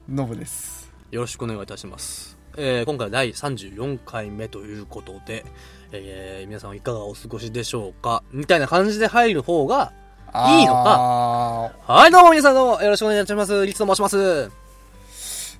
[0.09, 0.91] ノブです。
[1.11, 2.37] よろしくお願いいたします。
[2.57, 5.45] えー、今回は第34回目ということで、
[5.91, 8.23] えー、皆さんはいかがお過ごしでしょうか？
[8.31, 9.93] みたいな感じで入る方が、
[10.35, 11.71] いいのか？
[11.87, 13.65] はい、どうも皆さんどうもよろしくお願いいたします。
[13.65, 14.17] リツと申します。
[14.17, 14.51] よ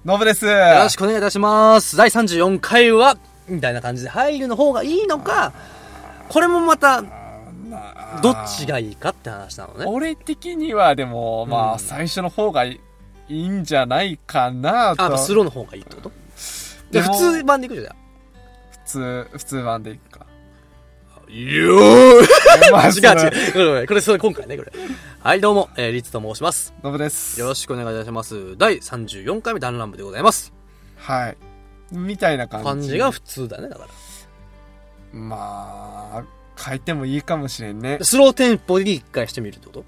[0.03, 0.45] ノブです。
[0.45, 1.95] ろしくお願いいたします。
[1.95, 5.53] 第34回は、みたいな感じで入るの方がいいのか、
[6.27, 7.01] これもまた、
[8.21, 9.85] どっちがいいかって話なのね。
[9.87, 12.81] 俺的にはでも、まあ、うん最初の方がい
[13.29, 15.03] いいんじゃないかなあ、と。
[15.03, 16.11] やっぱスローの方がいいってこと？
[16.91, 17.95] で、普通版でいくじゃん。
[18.71, 20.14] 普通、普通版でいくか。
[21.35, 23.87] よーまあ違う違う。
[23.87, 24.71] これ、それ今回ね、これ。
[25.19, 26.73] はい、どうも、えー、リツと申します。
[26.81, 27.37] ノブです。
[27.37, 28.55] よろしくお願いいたします。
[28.57, 30.53] 第34回目弾丸部でございます。
[30.95, 31.37] はい。
[31.91, 32.65] みたいな感じ。
[32.65, 35.19] 感じが普通だね、だから。
[35.19, 36.23] まあ、
[36.57, 37.97] 変えてもいいかもしれんね。
[38.01, 39.83] スローテンポに一回してみるってこと？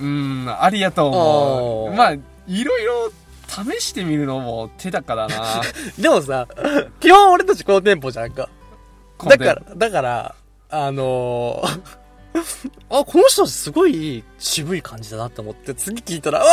[0.00, 1.96] うん、ありやと思う。
[1.96, 2.18] まあ、い
[2.64, 3.12] ろいろ
[3.46, 5.62] 試してみるのも手だからな。
[5.96, 6.48] でもさ、
[6.98, 8.48] 基本俺たちこのテンポじゃんか。
[9.24, 10.34] だから、だから、
[10.70, 11.80] あのー
[12.90, 16.46] あ、この人すごい渋い感じだなって思って、次聞いたら、わ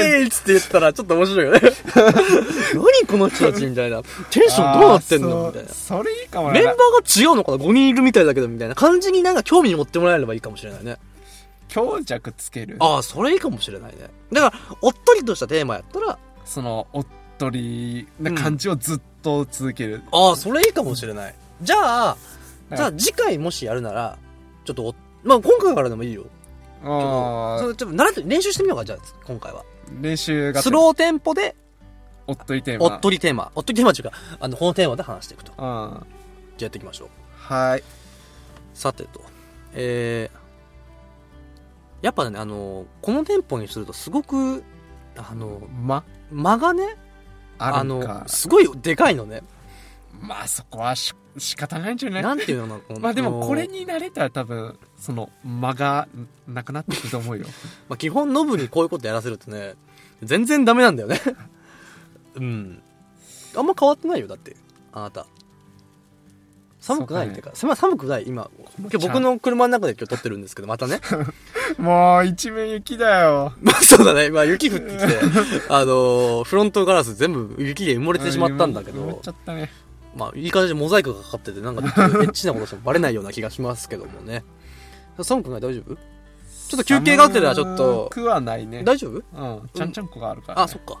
[0.00, 1.60] ーいっつって言ったら、ちょっと面白いよね。
[2.74, 4.02] 何この人たちみたいな。
[4.30, 5.46] テンションどうなってんの？
[5.48, 5.68] みたいな。
[5.68, 6.60] そそれいいかもね。
[6.60, 10.96] メンバーが違うのかな ?5 人いるみたいだけど、みたいな感じになんか興味に持ってもらえればいいかもしれないね。
[11.68, 12.76] 強弱つける。
[12.80, 14.10] ああ、それいいかもしれないね。
[14.32, 17.06] だから、おっとりとしたテーマやったら、その、おっ
[17.38, 20.02] とりな感じをずっと続ける。
[20.10, 21.34] ああ、それいいかもしれない。
[21.64, 22.16] じゃあ、
[22.72, 24.18] いじゃあ次回もしやるなら、
[24.64, 26.26] ちょっとお、まあ今回からでもいいよ。
[26.82, 29.64] あーそれちょっと習って練習してみようか、じゃあ、今回は。
[30.00, 31.56] 練習がスローテンポで、
[32.26, 32.86] おっとりテーマ。
[32.86, 33.50] おっとりテーマ。
[33.54, 35.52] おっとりテーマっていうか、あの、このテーマで話していくと。
[35.52, 35.94] じゃうん。
[35.94, 36.06] あ
[36.58, 37.08] やっていきましょう。
[37.36, 37.82] はい。
[38.72, 39.20] さてと。
[39.74, 44.62] えー、やっぱね、あの、このテンポにするとすごく、
[45.16, 46.96] あの、ま、間がね、
[47.58, 49.42] あのすごいでかいのね。
[50.26, 52.22] まあそこはし仕方ないんじゃない？
[52.22, 56.08] なんていうのまあでもこれに慣れたら多分その間が
[56.46, 57.46] なくなってくると思うよ
[57.88, 59.74] まあ、基本ノブにこういうことやらせるとね、
[60.22, 61.20] 全然ダメなんだよね。
[62.36, 62.82] うん。
[63.56, 64.56] あんま変わってないよ、だって。
[64.92, 65.26] あなた。
[66.80, 68.50] 寒くないっていうか、まあ寒くない、今。
[68.78, 71.00] 今日僕の車の中で今日撮ってるんですけど、またね。
[71.78, 75.04] もう一面雪だよまあそうだね、まあ雪降ってきて、
[75.70, 79.72] あのーフロントガラス全部雪で埋もれてしまったんだけど埋もれちゃ、ったね
[80.16, 84.44] まあいい感じでモザイクがかかってて、なんかエッチなことしてもバレないような気がしますけどもね。
[85.22, 85.94] 寒くない大丈夫？
[85.96, 89.12] ちょっと休憩があってらちょっと寒、くはないね大丈夫？
[89.12, 89.20] う
[89.64, 91.00] んちゃんちゃんこがあるから、ねあ、そっか。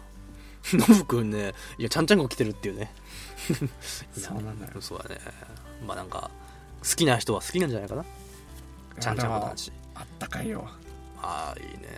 [0.72, 2.92] ノブくんね、いや、ちゃんちゃんこ来てるっていうね。
[4.16, 5.20] そうなんだよそうだね。
[5.86, 6.30] まあなんか、
[6.82, 8.04] 好きな人は好きなんじゃないかな。
[8.98, 9.72] ちゃんちゃんこ男子。
[9.94, 10.66] あったかいよ
[11.20, 11.88] ああ、いいね。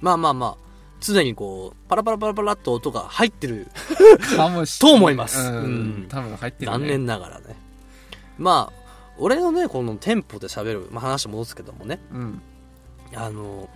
[0.00, 0.56] まあまあまあ、
[1.00, 3.68] 常にこう、パラパラパラパラっと音が入ってる。
[4.80, 7.56] と思いますうん、うん多分入ってる、ね、残念ながらね。
[8.38, 8.78] まあ、
[9.18, 12.42] 俺のね、このテンポで喋る、まあ話戻すけどもね、うん
[13.14, 13.68] あの、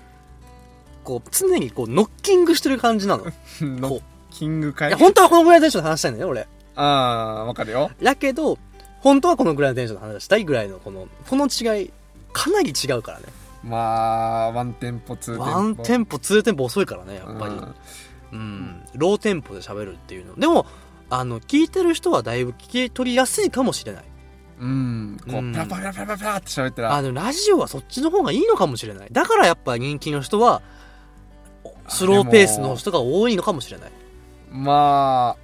[1.04, 3.24] こう、常にこう、ノッキングしてる感じなの。
[3.60, 4.88] ノッこキング会？
[4.88, 6.46] ういや、本当はこのぐらいのテンションで話したいんだよ、俺。
[6.74, 8.58] ああわかるよだけど、
[9.00, 11.90] 本当はこのぐらいのテンションで話したいぐらいの、この、この違い、
[12.32, 13.26] かなり違うからね。
[13.62, 17.54] まあワンテンポツーテンポワンテンポ、ツーテンポ遅いからね、やっぱり。
[17.54, 17.74] うん
[18.32, 18.82] うん。
[18.94, 20.34] ローテンポで喋るっていうの。
[20.36, 20.66] でも、
[21.10, 24.04] あの、聞いてる人はだいぶ聞き取りやすいかもしれない。
[24.58, 29.08] うんこううんパラパラパラパラパラって喋ったらあの、ラジオはそっちの方がいいのかもしれない。
[29.12, 30.62] だからやっぱ人気の人は、
[31.88, 33.92] スローペースの人が多いのかもしれない。
[34.50, 35.36] ま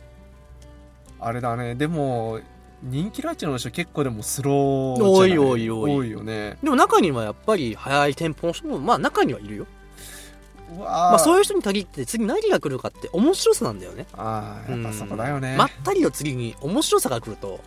[1.20, 2.40] ああれだねでも
[2.82, 5.90] 人気ラジオの人結構でもスロー多い多い多い。
[5.90, 6.58] 多いよね。
[6.62, 9.66] でも中にはやっぱり速いテンポの人も、まあ中にはいるよ。
[10.78, 14.06] まあそういう人に限って次何が来るかって面白さなんだよね。
[14.12, 15.56] ああやっぱそこだよね。
[15.56, 17.60] まったりの次に面白さが来ると、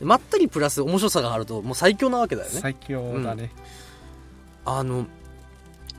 [0.00, 2.60] まったりプラス面白さがあるともう最強なわけだよね。
[2.60, 3.50] 最強だね。
[4.64, 5.06] あの、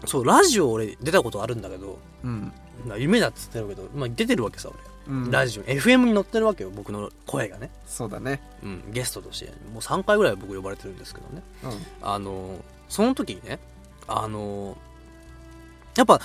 [0.06, 2.52] そう、ラジオ俺出たことあるんだけど、うん。
[2.86, 4.80] まあ夢だっつってるけど、まあ出てるわけさ、俺。
[5.08, 7.70] うんラジオ、FM に乗ってるわけよ、僕の声がね。
[7.86, 9.46] そうだねうん、ゲストとして。
[9.72, 11.44] もう3回ぐらい僕呼ばれてるんですけどね。
[11.64, 12.56] うんあの、
[12.90, 13.60] その時にね、
[14.08, 14.78] あの、
[15.96, 16.20] やっぱ、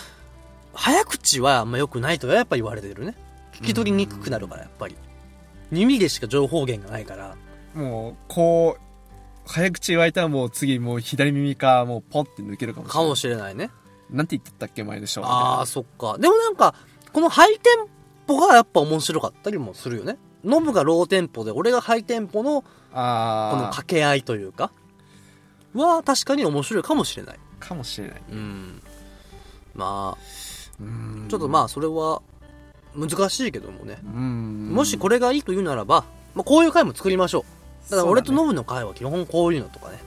[0.73, 3.15] 早口はあんま良くないとはやっぱ言われてるね。
[3.55, 4.97] 聞き取りにくくなるから、やっぱり。
[5.71, 7.37] 耳でしか情報源がないから。
[7.75, 8.81] もうこう
[9.47, 13.71] 早口言われたらもう次もう左耳かもうポンって抜けるかもしれないかもしれないね。
[14.11, 16.19] なんて言ってたっけ前でしょああ、そっか。
[16.19, 16.75] でもなんか、
[17.13, 17.87] このハイテン
[18.31, 20.17] ポがやっぱ面白かったりもするよね。
[20.45, 24.73] ノブがローテンポで、俺がハイテンポの、この掛け合いというか、
[25.75, 27.39] は確かに面白いかもしれない。
[27.59, 28.83] かもしれないうん。
[29.75, 30.23] まあ、
[30.81, 32.23] うんちょっとまあ、それは、
[32.97, 33.99] 難しいけどもね。
[34.05, 37.45] うんもしこれがいいというならば、まあ、こういう回も作りましょ
[37.89, 37.91] う。
[37.91, 39.99] だから俺とノブの回は基本こういうのとかね。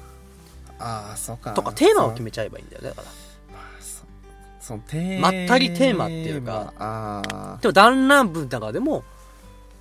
[0.80, 2.90] ああそうかとかテーマを決めめちゃえばいいんだよね。
[2.90, 3.08] だから。
[4.64, 9.04] そのテーまったりテーマっていうかああでも団らん部の中でも、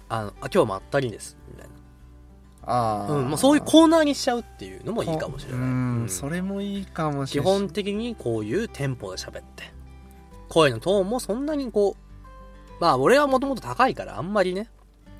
[0.09, 1.37] あの、あ今日はまったりです。
[1.49, 1.73] みたいな。
[2.64, 5.61] ああうん、もうそういうコーナーにしちゃうっていうのもいいかもしれない。
[5.61, 9.73] うん、うんそれもいいかもし基れない本的にこういうテンポで喋って、
[10.49, 14.68] 声のトーンもそんなにこう、まあ俺はもともと高いからあんまりね、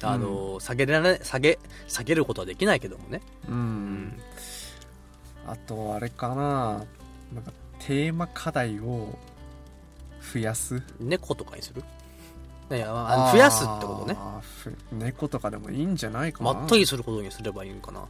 [0.03, 3.23] あの、下げられ下げ、下げることはできないけどもね。
[3.49, 3.59] ううん
[4.07, 4.21] ん。
[5.47, 6.85] あとあれかな
[7.33, 9.19] なんかテーマ課題を
[10.33, 10.83] 増やす？
[11.01, 11.83] 猫とかにする？
[12.71, 14.17] いや、まあ、増やすってことね。
[14.93, 18.01] 猫とかでもいいんじゃないかなまったりすることにすればいいのかな。
[18.01, 18.07] ま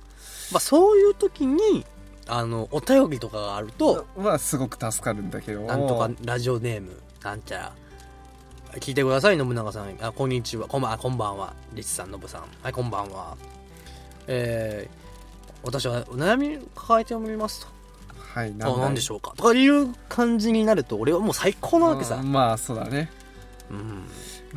[0.57, 1.85] あそういう時に、
[2.29, 7.73] あの、お便りとかがあると、はすごく助かるんだけどなんとかラジオネーム、なんちゃら。
[8.79, 9.97] 聞いてください、信長さん。
[10.01, 10.69] あ、こんにちは。
[10.69, 11.55] こんばんは、こんばんは。
[11.75, 12.43] リチさん、ノブさん。
[12.63, 13.37] はい、こんばんは。
[14.29, 17.82] えー、私はお悩み抱えておりますと。
[18.35, 19.35] はいあ、なんでしょょうか。
[19.37, 22.23] とかいう感じになると、俺はもう最高なわけさ。
[22.23, 23.11] まあそうだね
[23.71, 24.09] うん。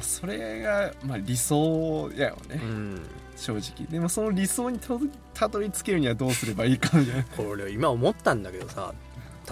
[0.02, 3.02] それが、まあ、理想やよね、うん。
[3.36, 5.00] 正直でもその理想にたど
[5.34, 8.94] たどり着けるにはどうすればいいかみたいな これ、今思ったんだけどさ、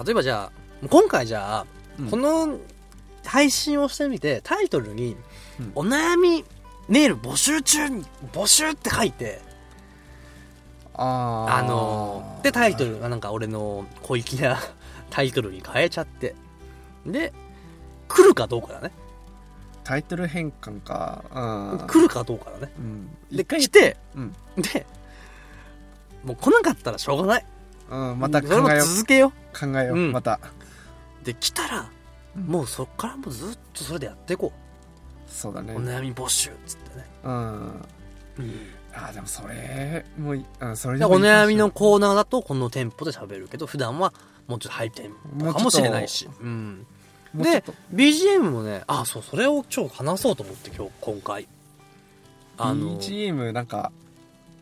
[0.04, 0.50] 例えばじゃ
[0.82, 1.66] あ、今回じゃあ、
[1.98, 2.56] うんこの
[3.24, 5.16] 配信をしてみて、タイトルに、
[5.58, 6.44] うんお悩み
[6.88, 9.40] メール募集中に、募集って書いて、
[10.94, 11.54] あー。
[11.54, 14.58] あのーで、タイトルがなんか俺の小粋な
[15.10, 16.34] タイトルに変えちゃって、
[17.06, 17.32] で、
[18.08, 18.90] 来るかどうかだね。
[19.82, 21.24] タイトル変換か。
[21.32, 22.72] うん来るかどうかだね。
[22.78, 23.36] うん。
[23.36, 24.34] で、来て、うん。
[24.56, 24.86] で、
[26.24, 27.46] もう来なかったらしょうがない。
[27.90, 30.12] うん、また考それもえよう続けよ考えよう、うん。
[30.12, 30.40] また。
[31.22, 31.24] う。
[31.24, 31.90] で、来たら、
[32.36, 32.42] うん。
[32.44, 34.52] もうそっからもうずっとそれでやっていこ
[35.26, 35.74] そうだね。
[35.74, 37.06] お悩み募集っつってね。
[37.24, 37.84] うん
[38.96, 44.12] あでもそれもういうんそれでお悩みのコーナーだとこのテンポで喋るけど、普段は
[44.46, 46.28] もうちょっとハイテンポかもしれないし。
[46.40, 46.86] うん。
[47.34, 51.48] で BGM もね、あ、そう、それを超話そうと思って今日、今回。
[52.56, 53.90] あの、BGM なんか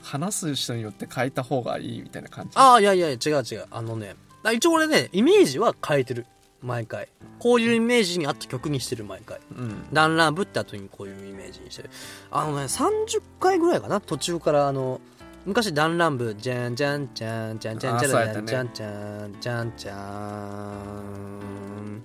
[0.03, 3.67] 話す人によって変えた方がいいみたいな感じああ、いやいや、違う違う。
[3.71, 6.27] あのね、あ一応俺ね、イメージは変えてる。
[6.63, 7.09] 毎回。
[7.39, 9.41] こういうイメージに合った曲にしてる、毎回。
[9.57, 11.91] うんダンランブって後にこういうイメージにしてる。
[12.31, 14.01] あのね、30回ぐらいかな？
[14.01, 15.01] 途中からあの、
[15.45, 18.13] 昔ダンランブ、じゃんじゃんじゃんじゃんじゃんじゃん
[18.47, 22.03] じゃんじゃんじゃんじゃん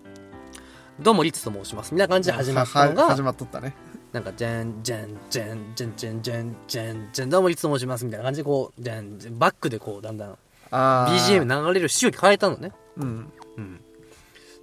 [1.00, 1.94] どうもリツと申します。
[1.94, 3.76] みたいな感じで始まったのがは始、まっとったね
[4.12, 8.06] なんか、じゃんじゃんじゃんじゃんじゃんじゃんじゃんじゃんどうもリツと申します。
[8.06, 10.36] みたいな感じでこう、じゃんじゃんバックでこう、だんだん
[10.72, 12.72] あ BGM 流れる仕様に変えたのね。
[12.98, 13.32] うんうん。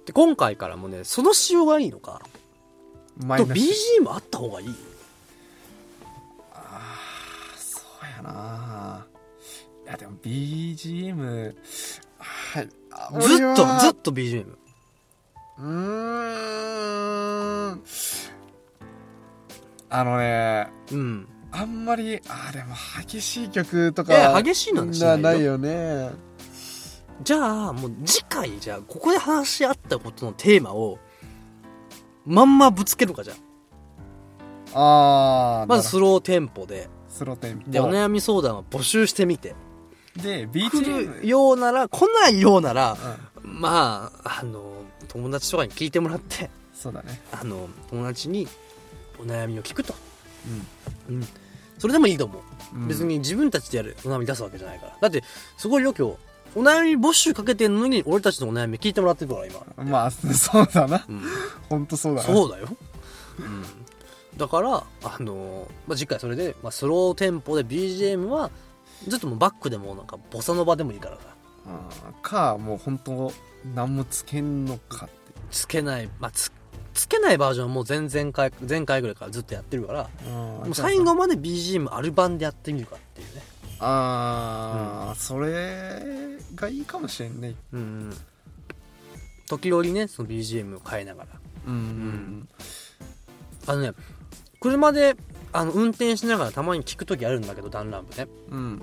[0.05, 2.21] で、今回からもね、その仕様がいいのか、
[3.19, 4.75] と BGM あった方がいい。
[7.57, 9.05] そうやな
[9.85, 11.55] いやでも BGM
[12.17, 14.45] はいあずっと、ずっと BGM。
[15.57, 15.65] うー
[17.71, 17.83] ん
[19.89, 21.27] あのねうん。
[21.51, 26.11] あんまりあでも激しい曲とかいや激しいのはしないよないよね
[27.23, 30.99] じゃあ、もう次回、じゃあ、ここで話し合ったことのテーマを、
[32.25, 33.37] まんまぶつけるかじゃあ。
[34.77, 39.55] ああまずスローテンポで、スローテンポで、お悩み相談を募集してみて。
[40.17, 42.97] で来 BGM るようなら、来ないようなら、
[43.43, 44.63] うんまあ、あの、
[45.07, 48.47] 友達とかに聞いてもらって、そうだねあの、友達に
[49.19, 49.93] お悩みを聞くと。
[51.09, 51.27] ううん。
[51.77, 52.39] それでもいいと思
[52.73, 52.77] う。
[52.77, 54.97] ん別に自分たちでやるお悩み出すわけじゃないから。
[54.99, 55.23] だって、
[55.57, 56.15] すごいよ今日。
[56.55, 59.91] お悩み募集かけてんのに、俺たちのお悩み聞いてもらってるから、今。
[59.91, 61.21] まあそうだなうん。
[61.69, 62.69] 本当そうだなそうだよ。
[63.39, 63.63] うん。
[64.37, 68.51] だから、あのまあ、次回それで、まあ、スローテンポで BGM は、
[69.07, 71.21] ずっともうバックでもなんか、ボサノバでもいいからさ。
[71.67, 73.31] うんかもう本当
[73.73, 75.15] 何もつけんのかって
[75.49, 76.51] つけない、まあ、つ、
[76.93, 83.41] つけないバージョンはもう前々回、前回ぐらいからずっとやってるから、もう最後まで BGM ある版でやってみるかっていうね。
[83.79, 88.13] ああ、それがいいかもしれんねうんうん。
[89.47, 91.29] 時折ね、その BGM を変えながら。
[91.67, 92.47] うん
[93.67, 93.91] あのね、
[94.59, 95.15] 車で、
[95.51, 98.27] あの、運転しながらたまに聞くときあるんだけど、ダンランブね。
[98.49, 98.81] うん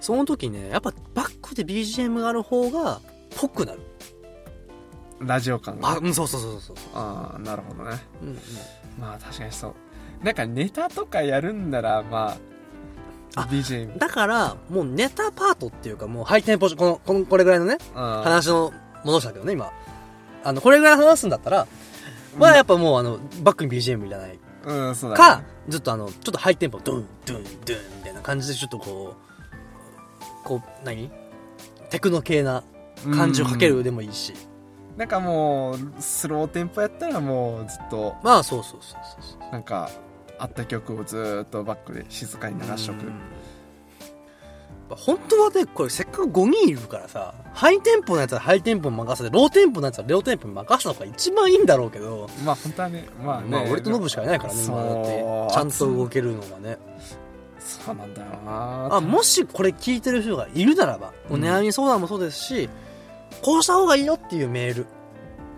[0.00, 3.00] その時ね、やっぱバックで BGM がある方が、
[3.36, 3.80] ぽくなる。
[5.20, 6.76] ラジオ感あ、がうん、そうそうそうそう。
[6.94, 8.38] ああなるほどねうんうん。
[8.98, 12.36] まあ確かにそうなんかネタとかやるんならまああ
[13.40, 18.72] BGM だから、もうネタパートっていうか、もうハイテンポ、この、この、これぐらいのね、話話の
[19.04, 19.72] ものしたけどね、今。
[20.44, 21.66] あの、これぐらい話すんだったら、
[22.38, 24.38] まあやっぱもうあの、バックに BGM いらない。
[24.64, 31.10] うんそうだねか、ずっとあの、ちょっとハイテンポ、ドゥン、ドゥン、ドゥンみたいな感じでちょっとこう、こう、何？
[31.90, 32.62] テクノ系な
[33.14, 34.34] 感じをかけるでもいいし。
[34.96, 39.50] なんかもうスローテンポやったらもうずっとまあそうそうそうそうそう。
[39.50, 39.90] なんか
[40.42, 43.06] あった曲をずーっとバックで静かに流しとく。
[43.06, 43.12] うん。
[44.96, 53.48] 本当はね、これせっかく5人いるからさ、ハイテンポのやつはハイテンポに任せて、ローテンポのやつはローテンポに任せた方が一番いいんだろうけど、まあ本当はねまあね。
[53.50, 55.54] まあ俺とノブしかいないからね、今だって。
[55.54, 56.76] ちゃんと動けるのがね。
[57.60, 61.44] そうなんだよなあ、もしこれ聞いてる人がいるならば、おうん。
[61.44, 62.68] 悩み相談もそうですし、
[63.42, 64.86] こうした方がいいよっていうメール、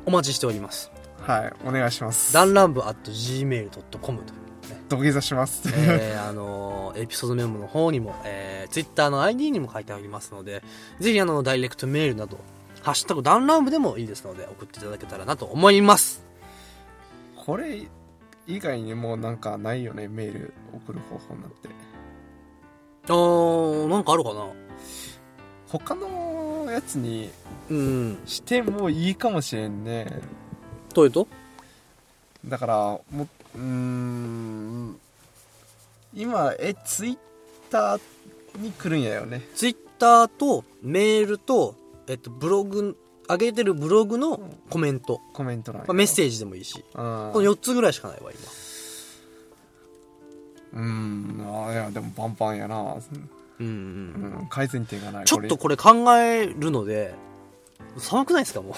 [0.04, 0.92] お待ちしております。
[1.22, 2.34] はいお願いします。
[2.34, 4.43] ダンランブ at gmail.com というね。
[4.88, 5.68] 土下座します。
[5.74, 10.62] えー、あのーエピソードメモの方にも、えー、Twitter の ID にも書いてありますので、
[11.00, 12.38] ぜひあの、ダイレクトメールなど、
[12.82, 16.22] ハッシュタグダウンランブでもいいですので、送っていただけたらなと思います。
[17.34, 17.88] これ
[18.46, 20.06] 以外にもうなんかないよね？
[20.06, 21.68] メール送る方法なんて。
[23.08, 24.46] あー、なんかあるかな？
[25.66, 27.30] 他のやつに
[27.70, 28.18] うん。
[28.24, 30.20] してもいいかもしれんね。
[30.94, 31.26] どういうと？
[32.44, 32.74] だから
[33.10, 35.00] もううーん。
[36.14, 37.18] 今えツイッ
[37.70, 38.00] ター
[38.58, 39.42] に来るんやよね。
[39.54, 41.74] Twitter とメールと、
[42.06, 42.96] えっと、ブログ、
[43.28, 44.38] 上げてるブログの
[44.70, 48.30] コメント、コメント欄まあ、メッセージでもいいし、うんこの4つぐらいしかないわ、
[50.72, 50.80] 今。
[50.80, 51.66] うん。
[51.66, 52.98] あいやでもパンパンやな、うん
[53.58, 53.66] うん。
[54.40, 55.24] うん、改善点がない。
[55.24, 57.14] ちょっとこれ考えるので、
[57.98, 58.74] 寒くないですかもう？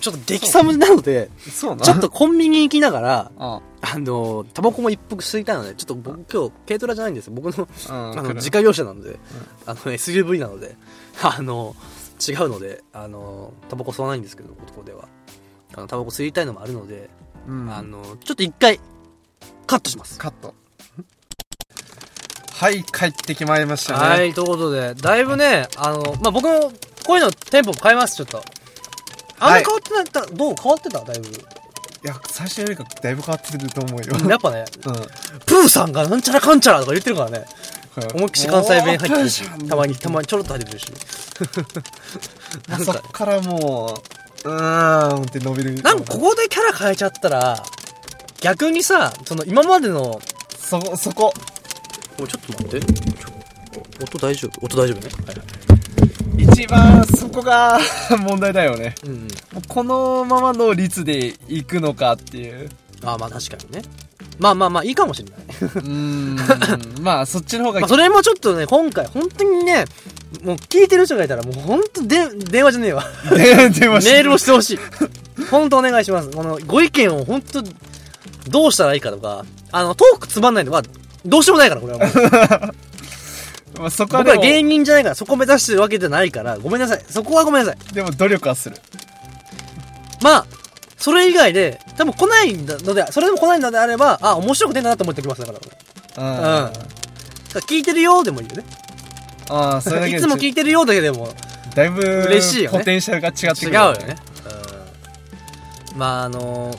[0.00, 7.32] ちょっと激寒なので、そうなちょっとコンビニ行きながら、ああの、タバコも一服吸いたいので、ちょっと僕今日軽トラじゃないんですよ。
[7.34, 9.18] 僕の、うんあの、自家用車なので、
[9.66, 10.76] あの、SUV なので、
[11.22, 11.74] あの、
[12.26, 15.08] 違うので、あの、タバコ吸わないんですけど、ここでは。
[15.74, 17.08] あの、タバコ吸いたいのもあるので、
[17.46, 18.80] うんあの、ちょっと一回、
[19.66, 20.18] カットします。
[20.18, 20.54] カット
[22.58, 26.72] はい帰ってきまいりましたねはい、ということで、だいぶね、あの、まあ、僕も、
[27.06, 28.42] こういうのテンポ変えます、ちょっと。
[29.40, 30.26] あんま変わってない、た？
[30.26, 31.00] どう変わってた？
[31.04, 31.28] だいぶ。
[31.28, 31.30] い
[32.04, 34.94] や最初よりかだいぶ変わってると思うよやっぱね、うん
[35.46, 37.44] プーさんがなんちゃらかんちゃらとか言ってるからね。
[38.14, 40.86] 思いっきし関西弁入ってるしたまに、たまにちょろっと入ってるし。
[42.70, 44.00] なんかそっ、からも
[44.44, 47.60] ううーんって伸びるなんかここでキャラ変えちゃったら、
[48.40, 50.20] 逆にさ、その今までの、
[50.60, 51.34] そこそこ
[52.20, 52.92] おちょっと待って。
[52.92, 53.32] ちょ
[54.04, 54.66] 音大丈夫？
[54.66, 55.10] 音大丈夫ね？
[55.26, 55.46] はいはい。
[56.52, 57.78] 一番そこが
[58.18, 59.28] 問題だよねうん
[59.68, 62.68] このままの率でいくのかっていう
[63.04, 63.82] あまあ確かにね。
[64.38, 65.38] まあまあまあいいかもしれない。
[65.60, 66.36] うーん
[67.02, 69.84] まあそっちの方がまあそれもちょっとね、今回本当にね、
[70.44, 73.04] もう聞いてる人がいたらもう本当で、電話じゃねえわ。
[73.30, 74.78] 電 電話してメールをしてほしい。
[75.50, 76.30] 本当お願いします。
[76.30, 77.62] この、ご意見を本当、
[78.48, 80.82] どうしたらいいかとか、あの、トークつまんないのは、
[81.24, 82.74] どうしようもないから、これはもう。
[83.78, 87.04] まあ、そこは僕ら芸人じゃないから、そこ目指してるわけじゃないから、ごめんなさい。
[87.08, 87.94] そこはごめんなさい。
[87.94, 88.76] でも努力はする
[90.20, 90.46] まあ、
[90.96, 95.58] それ以外で、多分来ないので、それでも来ないのであれば、あ、面白くねえなと思っておきますだから。
[96.18, 96.72] うん
[97.66, 98.64] 聞いてるよでもいいよね。
[99.48, 101.32] ああそれだけ いでつも聞いてるよだけでも、
[101.74, 104.16] だいぶ嬉しいよねポテンシャルが違ってくる違うよね。
[105.92, 105.98] うん。
[105.98, 106.74] まあ、あの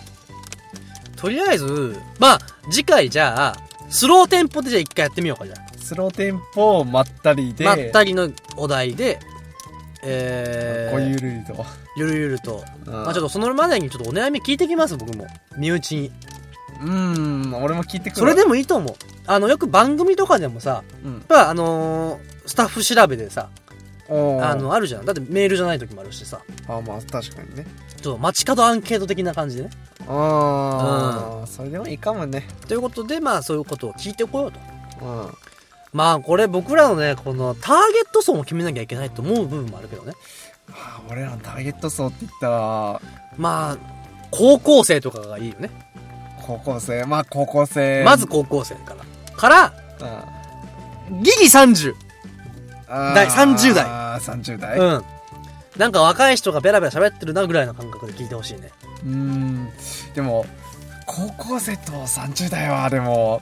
[1.16, 3.58] とりあえず、まあ、次回じゃあ、
[3.90, 5.56] スローテンポでじゃあ一回やってみようか、じゃ
[5.90, 7.76] スローテンポまったりであ。
[7.76, 9.20] まったりのお題で、
[10.04, 11.66] えー、こうゆるりと、
[11.98, 12.64] ゆるゆると。
[12.86, 15.26] うんまあちょっとそのまでにちょっとお悩み聞いてきます、僕も。
[15.58, 16.12] 身内に。
[16.82, 18.94] うん俺も聞いてくるそれでもいいと思う。
[19.26, 23.50] あの、よく番組とかでもさ、うんやっぱあのースタッフ調べでさ、
[24.10, 25.06] あの、あるじゃん。
[25.06, 29.70] だってメールじゃない時もあるしさ、あまあ確かにねちょっと街角アンケート的な感じでね。
[30.08, 34.60] ああ、それでもいいかもねということで、まあそういうことを聞いてこようと。
[35.02, 35.49] うん
[35.94, 40.14] まあこれ僕らのね、このターゲット層も決めなきゃいけないと思う部分もあるけどね。
[40.72, 43.02] あー俺らのターゲット層って言ったら
[43.38, 43.78] まあ、
[44.30, 45.70] 高校生とかがいいよね。
[46.46, 49.34] 高校生まあ高校生まず高校生から。
[49.36, 49.74] から、
[51.10, 51.94] うんギリ30。
[52.88, 55.04] あー代30代あー30代うん。
[55.78, 58.70] なんか若い人がベラベラ喋ってるなぐらいの感覚で聞いてほしいね。
[59.04, 59.70] うーん
[60.14, 60.46] でも
[61.08, 63.42] 高校生と30代はでも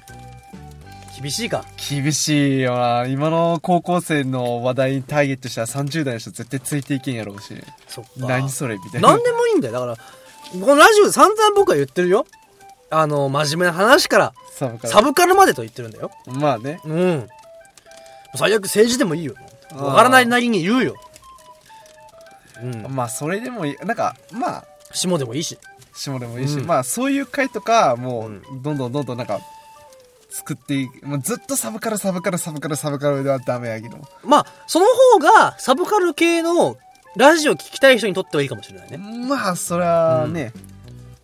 [1.19, 1.65] 厳しいか？
[1.89, 7.55] 厳しいよな今の高校生の話題にターゲットしたら30代の人絶対ついていけんやろうし
[7.87, 8.11] そっか。
[8.27, 9.73] 何それみたいな何でもいいんだよ。
[9.73, 12.25] だから、このラジオで散々僕は言ってるよ。
[12.89, 16.11] あの、真面目な話から、サブからサブカルまでと言ってるんだよ。
[16.27, 17.27] まあねうん。
[18.35, 19.33] 最悪政治でもいいよ。
[19.73, 20.95] わからないなりに言うよ。
[22.61, 22.85] うん。
[22.89, 25.57] まあそれでもいいなんかまあ下でもいいし。
[25.95, 29.39] 下でもいいし、うんまあそういう回とかもううどんどんどんどんなんか
[30.37, 36.77] 作っていく、もうずっとサブカルサブカルサブカルサブカルではダメやけどまあ、その方が、サブカル系の
[37.15, 38.97] ラジオ聞きたい人にとってはいいかもしれないね。
[38.97, 40.53] まあそれはね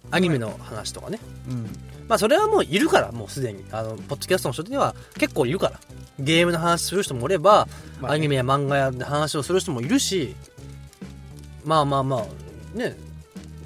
[0.10, 1.20] アニメの話とかね。
[1.48, 1.64] うん、
[2.08, 3.64] まあ、それはもういるから、もうすでに。
[3.72, 5.80] あの、ポッドキャストの人には結構いるから。
[6.20, 7.68] ゲームの話する人もおれば、
[8.02, 10.36] まあねアニメや漫画やで話をする人もいるし、
[11.64, 12.96] まあまあまあ、ね、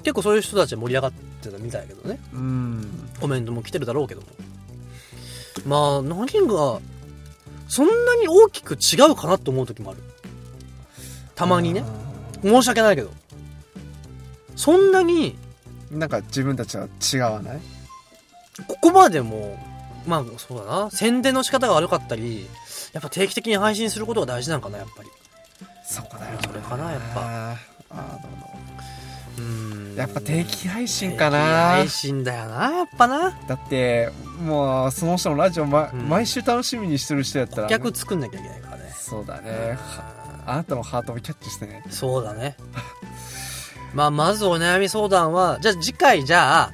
[0.02, 2.18] 結構そういう人たちは盛り上がってたみたいだけどね。
[2.32, 4.26] うん、コメントも来てるだろうけども。
[5.66, 6.80] まあ、何が、
[7.68, 10.02] そんなに大きく違うかなと思う時もある。
[11.34, 11.84] たまにね。
[12.42, 13.10] 申し訳ないけど。
[14.56, 15.36] そんなに、
[15.90, 17.60] なんか自分たちは違わない？
[18.66, 19.58] ここまでも、
[20.06, 22.46] まあそうだな、宣伝の仕方が悪かったり、
[22.92, 25.08] やっぱ定期的に配信することが大事なのかな、やっぱり。
[25.84, 27.56] そこだよそれかなやっぱあー
[27.90, 28.78] あーどうもうーん
[29.96, 33.38] やっぱ定期配信か定期な配信だよな、やっぱな。
[33.48, 38.92] だってもうその人のラジオ、まうん毎週楽しみにしてる人やったら客作んなきゃいけないからね。
[38.96, 39.78] そうだね
[40.46, 42.56] あなたのハートもキャッチしてねそうだね。
[43.94, 46.72] まあ、まずお悩み相談は、じゃあ次回じゃあ、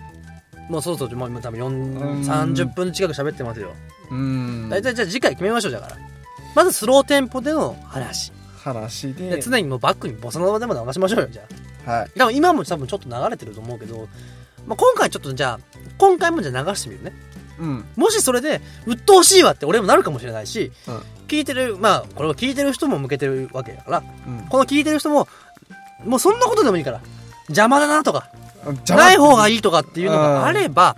[0.69, 3.73] もうそろそろもう今多分うん4 30分近く喋ってますよ。
[4.11, 5.97] うん大体じゃあ次回決めましょう、だから。
[6.55, 8.33] まずスローテンポでの話。
[8.57, 11.74] 話でで常にもうバックにボサノバでも流しましょうよ、じゃあ。
[11.87, 14.09] はいでも今も多分ちょっと流れてると思うけど、
[14.67, 15.61] まあ、今回ちょっとじゃあ、
[15.99, 17.13] 今回もじゃあ流してみるね。
[17.59, 25.29] うんもしそれで、鬱陶しいわって俺もなるかもしれないし、うん聞いてる、まあ、これを聞いてる人も向けてるわけだから、うんこの聞いてる人も、
[26.05, 27.01] もうそんなことでもいいから、
[27.49, 28.31] 邪魔だなとか、
[28.89, 30.97] ない方がいいとかっていうのがあれば、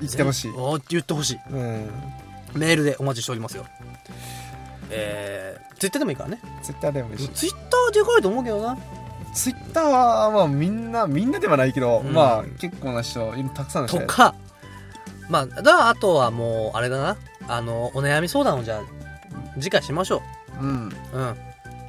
[0.00, 1.38] 言ってほしいおーって言ってほしい。
[1.50, 1.90] うん
[2.54, 3.66] メールでお待ちしておりますよ。
[4.90, 6.40] えー、ツイッターでもいいからね。
[6.62, 8.78] ツイッターでもいいしツイッターでかいと思うけどな。
[9.38, 14.34] ツイッターは、まあみんな、みんなではないけど、うんまあ結構な人、たくさんの人とか、
[15.30, 17.16] まあ、だからあとはもう、あれだな。
[17.46, 18.82] あの、お悩み相談をじゃあ、
[19.60, 20.22] 次回しましょ
[20.60, 20.88] うん。
[21.12, 21.16] う。
[21.18, 21.36] うん。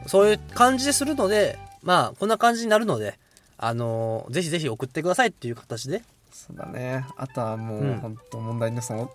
[0.08, 3.18] そういう感じでするので、まあ、こんな感じになるので、
[3.62, 6.02] あのぜひぜひ送ってくださいっていう形で。
[6.32, 7.06] そうだね。
[7.18, 9.12] あとはもう、うん本当問題のその、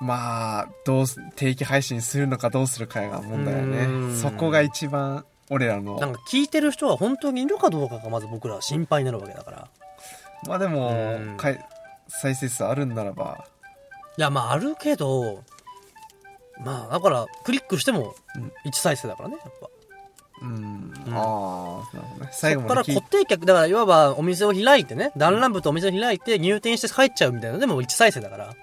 [0.00, 3.86] まあ、どうす、定期配信するのかどうするかが問題だうね。
[3.86, 5.98] んそこが一番、俺らの。
[5.98, 9.68] なんか聞いてる人は本当にいるかどうかがまず僕らは心配になるわけだから。
[10.46, 11.66] まあでもうん、かい
[12.08, 13.44] 再生数あるんならば、
[14.16, 15.42] いや、まああるけど、
[16.64, 19.68] まあだから、クリックしてもうん1再生だからね、やっぱ。
[20.42, 20.54] うん。
[21.06, 22.30] うんああ、なるほどね。
[22.32, 28.54] 最後そっからまで聞い固定客、だからいわばお店を開いてね、ダンランプとお店を開いて入店して帰っちゃうみたいなのでも1再生だから。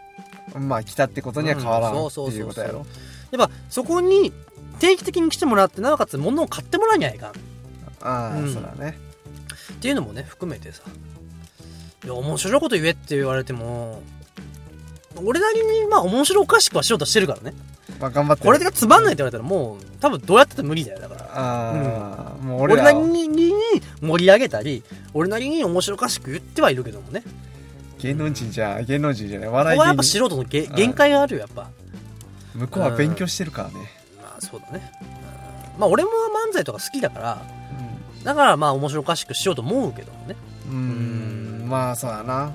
[0.60, 2.86] まあ来たってことには変わらんうんそうそうそうそういうことやろ。
[3.32, 4.32] やっぱそこに
[4.80, 7.32] 定期的に来てもらって、なおかつ物を買ってもらわにゃいかん。
[8.02, 8.98] ああ、うんそうだね。
[9.74, 10.84] っていうのもね、含めてさ。
[12.04, 14.02] いや、面白いこと言えって言われても、
[15.24, 17.54] 俺なりにまあ面白おかしくはしようとしてるからね。
[18.00, 18.44] まあ頑張って。
[18.44, 21.22] これがつまんないって言われたらもう、多分どうやってても無理だよ、だから。
[21.34, 23.54] ああ、もう俺俺らなりに
[24.02, 27.24] 盛り上げたり、俺なりに面白おかしく言ってはいるけどもね。
[28.00, 30.04] 芸能人じゃ、芸能人じゃない、ここはやっぱ。
[30.04, 31.70] 素人のげ限界があるよ、やっぱ。
[32.54, 33.97] 向こうは勉強してるからね。
[34.38, 34.92] まあそうだね。
[35.02, 35.18] うん
[35.78, 36.10] まあ俺も
[36.50, 37.42] 漫才とか好きだから、
[38.22, 40.36] うだからまあ面白おかしくしようと思うけどもね。
[40.70, 40.72] ん。
[40.72, 40.76] う
[41.66, 41.70] ん。
[41.70, 42.52] まあそうだな。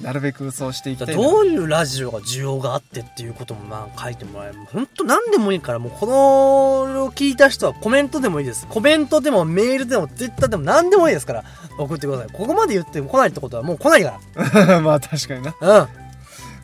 [0.00, 4.58] なるべくそうしていきだたいどういうラジオが需要があってっていうこともまあ書いてもらえる。
[4.66, 8.66] 本当何でもいいから、もうこのを聞いた人はコメントでもいいです。
[8.66, 11.44] コメントでもメールでもツイッターでも何でもいいですから
[11.78, 12.28] 送ってください。
[12.30, 14.20] ここまで言っても来ないってことはもう来ないか
[14.82, 15.54] まあ確かにな。
[15.60, 15.80] ら。
[15.80, 16.05] うん。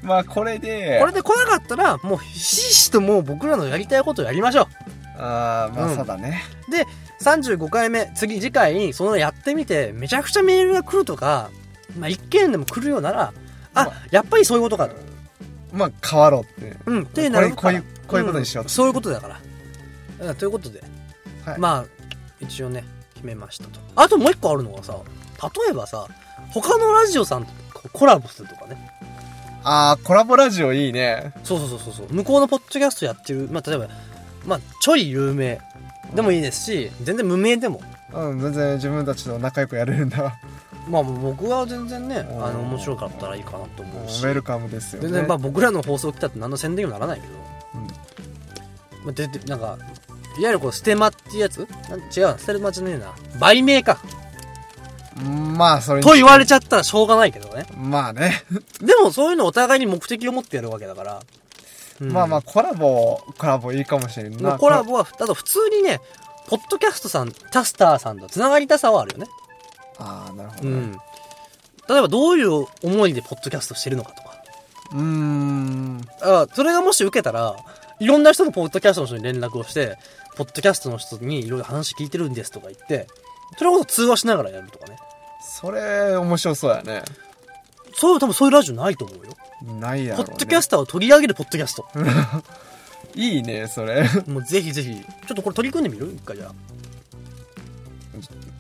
[0.02, 4.66] まあこれで、これで来なかったら、もうひしひしともう僕らのやりたいことをやりましょう。
[5.20, 6.42] ああ、まうんあそうだね。
[6.68, 6.86] で、
[7.22, 11.50] 35回目、次、次回に、そのやってみて、めちゃくちゃメールが来るとか、
[11.98, 13.32] まあ、一件でも来るようなら、
[13.74, 14.96] あ、まあやっぱりそういうことかと。
[15.72, 16.76] まあ変わろうって。
[16.86, 19.40] うん、ってなるこういう、こういうことにしよううんそういうことだから。
[20.26, 20.82] うんということで、
[21.44, 21.84] はいまあ、
[22.40, 22.84] 一応ね、
[23.14, 23.80] 決めましたと。
[23.96, 24.96] あともう一個あるのがさ、
[25.42, 26.06] 例えばさ、
[26.50, 27.52] 他のラジオさんと
[27.92, 28.91] コラボするとかね。
[29.64, 31.32] ああ、コラボラジオいいね。
[31.44, 32.12] そうそうそうそう。
[32.12, 33.88] 向こうのポッドキャストやってる、まあ、例えば、
[34.46, 35.60] まあ、ちょい有名
[36.14, 37.80] でもいいですし、全然無名でも。
[38.12, 40.38] うん、全然自分たちと仲良くやれるんだ。
[40.88, 44.24] まあ、僕は全然ね、うんあの、面白かったらいいかなと思うし。
[44.26, 45.08] ウェルカムですよね。
[45.08, 47.32] 全然、まあ、僕らの放送来たって何の宣伝にもならないけど。
[47.74, 47.86] うん
[49.04, 49.78] まあ、で、で、なんか、
[50.38, 51.66] いわゆるこう、ステマっていうやつ
[52.16, 53.12] 違うな、ステマじゃねえな。
[53.38, 53.98] 売名か。
[55.16, 57.66] まあそれにと言われちゃったらしょうがないけどね。
[57.76, 58.44] まあね。
[58.80, 61.20] でも、そういうのお互いに目的を持ってやるわけだから。
[62.00, 64.58] うんまあまあ、コラボ、コラボいいかもしれんな。
[64.58, 66.00] コラボは、あと普通にね、
[66.48, 69.30] ポッドキャストさん、キャスターさんと繋がりたさはあるよね。
[69.98, 70.70] ああ、なるほどね。
[70.70, 70.98] うん。
[71.88, 74.42] 例えばどういう思いでポッドキャストしてるのかとか。
[74.92, 76.00] うーん。
[76.20, 77.54] あそれがもし受けたら、
[78.00, 79.96] いろんな人のポッドキャストの人に連絡をして、
[80.36, 83.06] ポッドキャストの人にいろいろ話聞いてるんですとか言って、
[83.58, 84.96] それこそ通話しながらやるとかね。
[85.40, 87.02] それ、面白そうやね。
[87.94, 89.32] そういう、多分そういうラジオないと思うよ。
[89.80, 90.24] ないやろ、ね。
[90.24, 91.86] ポッドキャスターを取り上げるポッドキャスト。
[93.14, 94.08] いいね、それ。
[94.26, 96.12] もうぜひぜひ、ちょっとこれ取り組んでみる？
[96.14, 96.46] 一回じゃ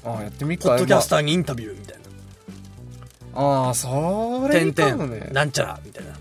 [0.04, 0.10] あ。
[0.10, 0.70] ああ、やってみっか。
[0.70, 2.02] ポッドキャスターにインタビューみたいな。
[3.34, 5.32] まあああ、それいいかもねん、。
[5.32, 6.12] なんちゃら、みたいな。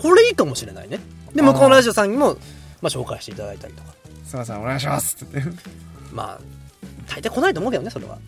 [0.00, 1.00] これいいかもしれないね。
[1.34, 2.34] で、向こうのラジオさんにも、
[2.82, 3.94] まあ、紹介していただいたりとか。
[4.26, 5.16] すいません、お願いします。
[6.12, 6.40] まあ、
[7.08, 8.18] 大抵来ないと思うけどね、それは。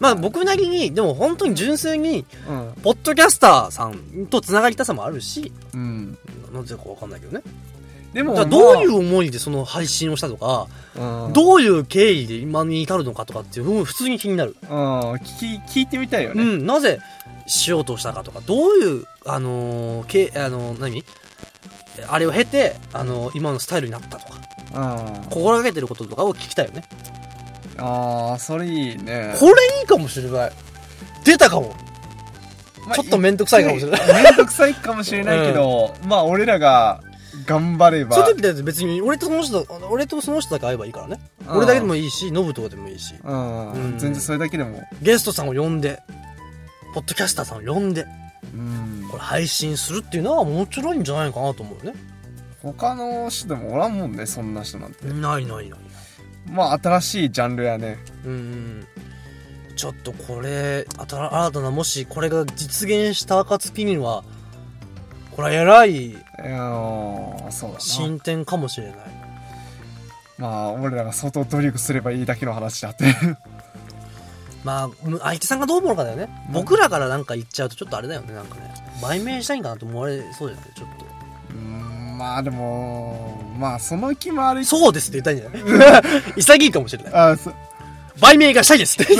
[0.00, 2.72] まあ、僕なりに、でも本当に純粋に、うん。
[2.82, 6.18] ポッドキャスターさんと繋がりたさもあるし、うん。
[6.52, 7.42] なんでかわかんないけどね。
[8.12, 14.56] でも、じゃあどういう思いでその配信をしたとか、まあ、うん、どういう経緯で今に至るのかとかっていう部分普通に気になる。
[14.62, 14.68] うん、
[15.14, 16.42] 聞き、聞いてみたいよね。
[16.42, 16.98] うん、なぜ
[17.46, 21.04] しようとしたかとか、どういう、あのーけ、あのー何？
[22.08, 24.40] あれを経て、あのー今のスタイルになったとか、
[24.74, 25.30] うん。
[25.30, 26.84] 心がけてることとかを聞きたいよね。
[27.82, 29.34] ああ、それいいね。
[29.38, 30.52] これいいかもしれない。
[31.24, 31.74] 出たかも。
[32.86, 34.22] まあちょっとめんどくさいかもしれない。
[34.24, 37.00] めんどくさいかもしれないけど、 まあ、俺らが
[37.46, 38.16] 頑張れば。
[38.16, 41.20] そういう時だって別に、俺とその人、俺とその人だけ会えばいいからね。
[41.46, 43.14] うん俺だけでもいいし、ノブとかでもいいし。
[43.22, 44.82] うん、うん全然それだけでも。
[45.00, 46.00] ゲストさんを呼んで、
[46.94, 48.06] ポッドキャスターさんを呼んで、
[48.54, 49.16] うんこ。
[49.16, 51.98] れ配信するっていうのは面白いんじゃないかなと思うよね。
[52.62, 55.06] 他の人でもおらんもんね、そんな人なんて。
[55.06, 55.78] ないないない。
[56.52, 57.98] まあ、新しいジャンルやね。
[58.24, 58.86] うん。
[59.74, 64.22] ちょっとこれ、新新たな、もしこれが実現した暁には、
[65.32, 66.16] これは偉い。
[67.78, 68.96] 進展かもしれない。
[70.38, 73.04] まあ、俺らが相当努力すればいいだけの話だって。
[74.62, 76.28] まあ、む相手さんがどう思うのかだよね。
[76.52, 78.72] 僕らからなんか言っちゃうとちょっとあれだよね、なんかね。
[79.02, 81.04] 売名したいんかなと思われそうじゃないちょっと。
[81.04, 81.91] うーん
[82.22, 86.02] まあでもまあその気もあるそうですって言ったんじゃない
[86.38, 87.12] 潔いかもしれない。
[87.12, 87.52] あそ
[88.20, 89.12] 売名がしたいですって。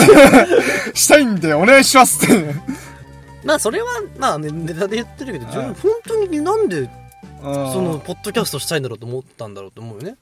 [0.94, 2.54] したいんでお願いしますって
[3.42, 3.88] まあ、それは、
[4.18, 6.88] まあ、ね、ネタで言ってるけど、自分はい本当になんで、
[7.42, 10.16] そその、ポッドキャストしたいんだろうと思ったんだろうと思うよね。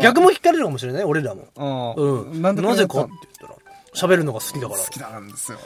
[0.00, 1.92] 逆も聞かれるかもしれない、俺らも。
[1.94, 2.40] うん。
[2.40, 4.90] なんでなぜかやっって言ったら、喋るのが好きだからた好。
[4.90, 5.58] きなんですよ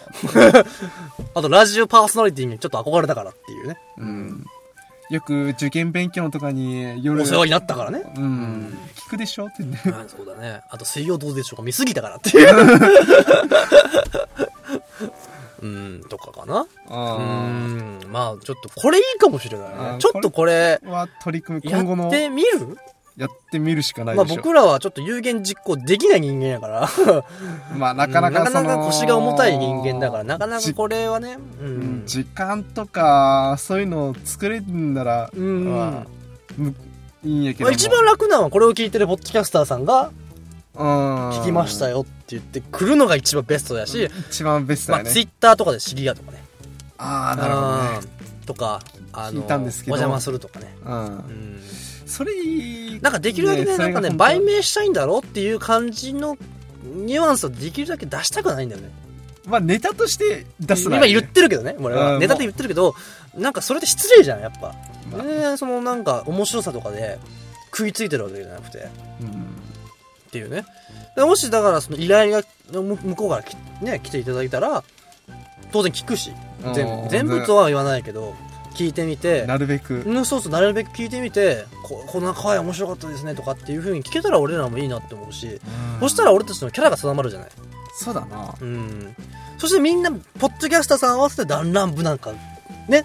[1.35, 3.79] あと、ラジオパーソナリティにちょっと憧れたからっていうね。
[3.99, 4.47] うん
[5.13, 8.03] よく受験勉強のとかに夜お世話になったからね。
[8.17, 9.47] うん聞くでしょ？
[9.47, 10.63] ってね あそうだね。
[10.71, 11.63] あと、水曜どうでしょうか？
[11.63, 12.79] 見すぎたからっていう。
[15.63, 16.63] うん、とかかな。
[16.63, 19.69] うあん、まあ、ちょっと、これいいかもしれない。
[19.69, 22.77] ねちょっとこれ、あは取り組みや今後のってみる？
[23.17, 24.37] やってみるしかないまあでしょ。
[24.37, 26.89] 僕らはちょっと有言実行できない人間やから。
[27.77, 32.07] まあなかなかそのなかなか腰が重たい人間だから、なかなかこれはね、ううんん。
[32.07, 35.65] 時間とかそういうのを作れるんなら、うん。
[35.75, 36.07] まあ
[36.57, 36.75] む
[37.25, 37.67] いいんやけども。
[37.67, 40.11] まあ一番楽なのはこれを聞いてるポッドキャスターさんが
[40.75, 41.31] うん。
[41.33, 46.43] 聞きましたよって言ってくるのが一番ベストだし、一番ベストまあだね、ツイッターとかで知り合うとかね。
[46.97, 48.01] ああなるほどね。
[48.41, 48.47] うん。
[48.47, 48.81] とか、
[49.13, 49.95] あの、聞いたんですけど。
[49.95, 50.75] お邪魔するとかね。
[50.85, 50.95] うん。
[50.95, 51.61] うん。
[52.13, 56.37] それいいなんかできるだけね、なんかね、売名したいんだろっていう感じの
[56.85, 58.91] ニュアンスをできるだけ出したくないんだよね。
[59.47, 62.15] まあネタとして出すな今言ってるけどね、俺は。
[62.15, 62.95] うんネタで言ってるけど、
[63.35, 64.75] なんかそれって失礼じゃん、やっぱ。
[65.11, 67.19] まあ全然そのなんか面白さとかで
[67.71, 68.89] 食いついてるわけじゃなくて。
[69.21, 70.65] うんっていうね。
[71.15, 72.43] でもしだからその依頼が
[72.81, 74.83] む向こうからきね、来ていただいたら、
[75.73, 76.33] 当然聞くし、
[76.75, 78.35] 全うん部全部とは言わないけど、
[78.73, 85.61] 聞いてみて、なるべくうん、そうそう、なるべく聞いてみて、ここんな回面白かったですねとかっていう風に聞けたら俺らもいいなって思うし、
[86.01, 87.49] そしたら俺たちのキャラが定まるじゃない。
[87.95, 89.15] そうだなうん。
[89.59, 92.33] そしてみんな、ポッドキャスターさん合わせて団らん部なんか、
[92.89, 93.05] ね、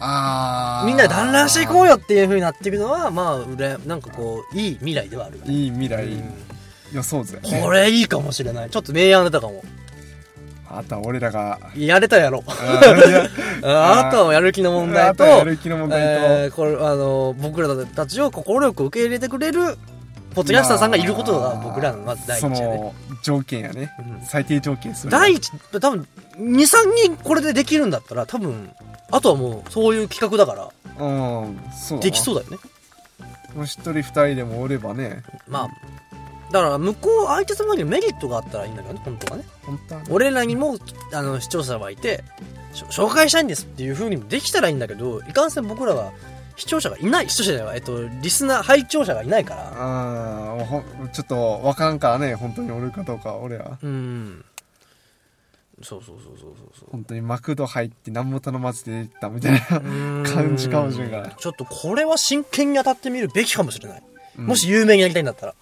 [0.00, 5.52] ああみんなで団らんしていこうよっていう風になっていくのは、まあ、うらなんかこう、いい未来ではあるよね。
[5.52, 6.34] いい未来うん
[6.92, 8.70] 予想図これいいかもしれない。
[8.70, 9.64] ちょっと明暗出たかも。
[10.74, 11.58] あとは俺らが。
[11.76, 12.42] やれたやろ。
[12.48, 19.76] あーいやる気の問題と、やる気の問題と、えーこれ、あの、僕らたちを快く受け入れてくれる、
[20.34, 22.78] ポッドキャスターさんがいることが僕らのまず第一そやね。
[22.78, 24.26] の条件やね、うん。
[24.26, 25.10] 最低条件する。
[25.10, 26.06] 第一、多分、
[26.38, 28.70] 2、3人これでできるんだったら、多分、
[29.10, 30.68] あとはもう、そういう企画だから、
[30.98, 32.58] うんそうだできそうだよね。
[33.54, 35.22] もう一人二人でもおればね。
[35.46, 35.68] まあ、
[36.52, 39.44] だから、向こう、相手様にメリットがあったらいいんだけどね、本当はね。
[39.62, 40.76] 本当はね俺らにも、
[41.12, 42.22] あの、視聴者はいて、
[42.74, 46.12] し紹介したいんですっていう風にもできたらいいんだけど、いかんせん僕らは、
[46.56, 54.44] 視聴者がいない、視聴者じゃない、えっと、リスナー、拝聴者がいないから、あーほんちょっとわからんからね本当におるかどうか俺はうん。
[55.82, 59.60] そうそうそうそうそう本当にマクド入って何も頼まずで行ったみたいな。
[60.30, 64.02] 感じかもしれんからちょっとこれは真剣に当たってみるべきかもしれない。
[64.38, 65.54] うんもし有名になりたいんだったら。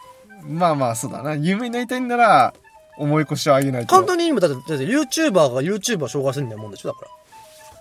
[0.44, 2.54] まあまあそうだな有名になりたいんなら
[2.98, 7.06] 重い腰を上げないと簡単に言だって、だって YouTuber が YouTuber 紹介するみたいなもんでしょだか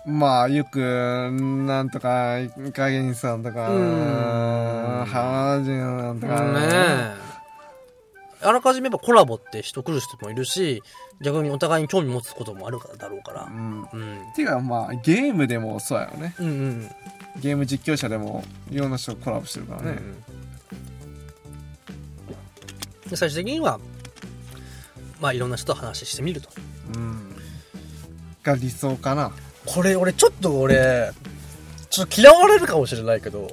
[0.06, 0.12] ら。
[0.12, 0.78] まあよく
[1.30, 2.38] なんとか
[2.72, 7.30] 影にさんとかうんハージンなんとかねえ。
[8.42, 10.82] あらかじめやっぱコラボって人来る人もいるし、
[11.20, 13.50] 逆にお互いに興味持つこともあるからだろうからう。
[13.50, 14.18] んうん。
[14.34, 16.90] ていうかまあゲームでもそうやよねうんうん。
[17.40, 19.98] ゲーム実況者でもいろんな人とコラボしてるからね、
[23.10, 23.78] で最終的には、
[25.20, 26.48] まあいろんな人と話してみると。
[26.94, 27.36] うん
[28.42, 29.32] が理想かな
[29.66, 31.12] これ、俺ちょっと俺、
[31.90, 33.48] ちょっと嫌われるかもしれないけど、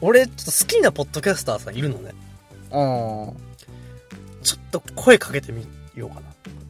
[0.00, 2.14] 俺ちょっと好きなポッドキャスターさんいるのね。
[2.72, 3.36] うん
[4.42, 6.22] ちょっと声かけてみようかな。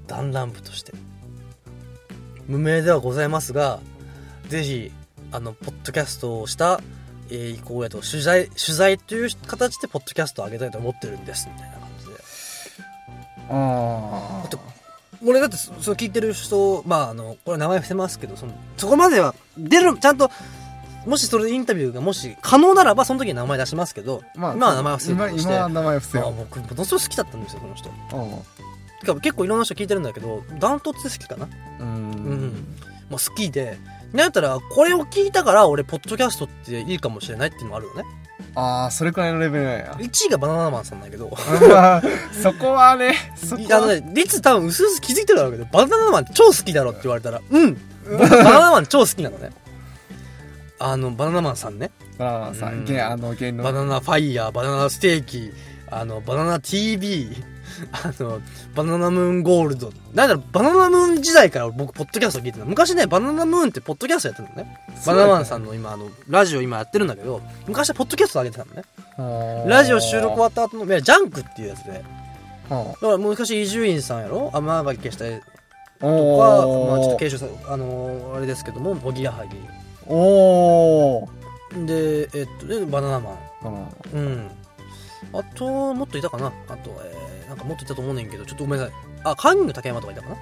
[0.07, 0.93] 弾丸部として。
[2.47, 3.81] 無名ではございますが、
[4.49, 4.93] ぜひ、
[5.33, 6.81] あの、ポッドキャストをした、
[7.31, 11.74] えー、意向やと、取材、取材という形でポッドキャストを上げたいと思ってるんです、みたいな
[13.51, 14.57] あだって
[15.26, 20.30] 俺だってそ、その聞いてる人、まあ、あの、これ名前伏せますけど、その、そこまでは、出る、ちゃんと、
[21.07, 27.90] もしそれでインタビューがもし可能ならば、その時に名前出しますけど、まあ今は名前は伏せる今として、今は名前伏せよまあ僕、ものすごい好きだったんですよ、その人。
[27.90, 31.47] うてか結構いろんな人聞いてるんだけど、ダントツで好きかな。
[31.47, 31.88] んううん
[32.47, 32.51] ん。
[33.11, 33.78] もう好きで、
[34.12, 38.05] なんやったら、これを聞いたから、俺、ポッドキャストっていいかもしれないっていうのもあるよね。
[38.57, 39.93] ああそれくらいのレベルなんや。
[39.99, 41.31] 1位がバナナマンさんだけど、
[41.69, 42.03] まあ
[42.43, 43.79] そこはねそこは。
[43.79, 47.75] あのね、リツ多分薄々気づいてるだろうけど、バナナマン超好きだろって言われたら、うん。
[48.05, 49.51] 僕バナナマン超好きなのね。
[50.79, 51.91] あの、バナナマンさんね。
[52.19, 52.83] バナナさうん。
[52.83, 53.65] ん、ゲあの、芸能。
[53.65, 55.53] バナナファイヤー、バナナステーキ、
[55.91, 57.31] あの、バナナ TV、
[57.93, 58.41] あの、
[58.75, 59.93] バナナムーンゴールド。
[60.12, 62.64] なんだろう、バナナムーン時代から僕、ポッドキャスト聞いてた。
[62.64, 64.79] 昔ね、バナナムーンってポッドキャストやってるのね。
[65.07, 69.66] バナナマンさんの今、あの、ラジオ今やってるんだけど、昔はポッドキャスト上げてたのね。
[69.68, 72.05] ラジオ収録終わった後の、いや、ジャンクっていうやつで。
[72.68, 74.51] はだから昔伊集院さんやろ？
[74.55, 75.41] 天巻消したと
[76.01, 79.57] か、おまあちょっとー継承さあのーあれですけども、おぎやはぎ。
[80.07, 83.35] おーで、えっと、で、バナナマン。
[83.62, 84.51] かなうん。
[85.33, 88.95] あと、もっといたかなあと、えー、なんかもっといたと思うねんけど、ちょっとごめんなさい。
[89.24, 90.36] あ、カンニング竹山とかいたかな？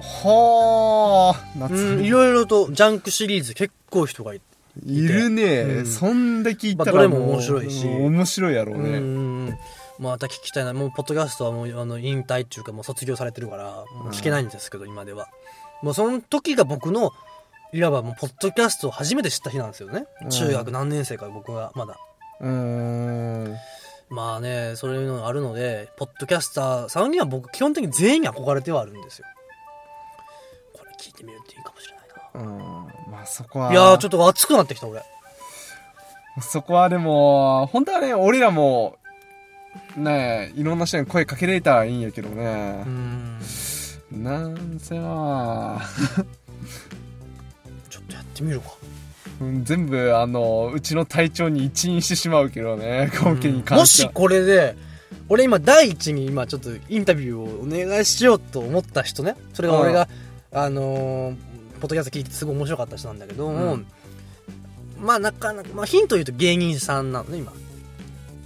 [0.00, 4.44] はあ夏うん、いろいろとジャンクシリーズ結構人がいて。
[4.84, 9.58] いるね、うんそんで聞いたらまあどれも面白いしうん面白いやろうね、うん。
[10.00, 10.72] また聞きたいな。
[10.72, 13.64] もう、ポッドキャストはもう、あの、引退っていうか、もう卒業されてるから、
[13.94, 15.28] もう聞けないんですけど、今では。
[15.82, 17.12] もう、その時が僕の、
[17.72, 20.06] いわばもう、ポッドキャストを初めて知った日なんですよね。
[20.22, 21.96] うん中学何年生か僕が、まだ。
[22.40, 23.56] うーん
[24.10, 29.26] まあね、そういうのがあるので、ポッドキャスターさんには僕、基本的に全員に憧れてはあるんですよ。
[30.72, 32.52] これ聞いてみるっていいかもしれないな。
[32.52, 35.02] うんまあそこはいやー、ちょっと熱くなってきた、俺。
[36.40, 38.96] そこはでも本当はね俺らも
[39.96, 43.38] ねいろんな人に声かけれたらいいんやけどうね、ん。
[44.10, 45.80] なんせな
[47.88, 48.66] ちょっとやってみるか。
[49.40, 54.76] うん全部あのうちの体調に一因してしまうけどね今期に関もししては、これで、
[55.28, 59.36] 俺今第一に今ちょっとインタビューをお願いしようと思った人ね。
[59.52, 60.08] それが俺が、
[60.52, 61.36] あのー、
[61.80, 63.86] ポッドキャスト聞いてすごい面白かった人なんだけども、うん
[65.00, 67.52] まあなかなか、まあヒント言うと芸人さんなのね、今。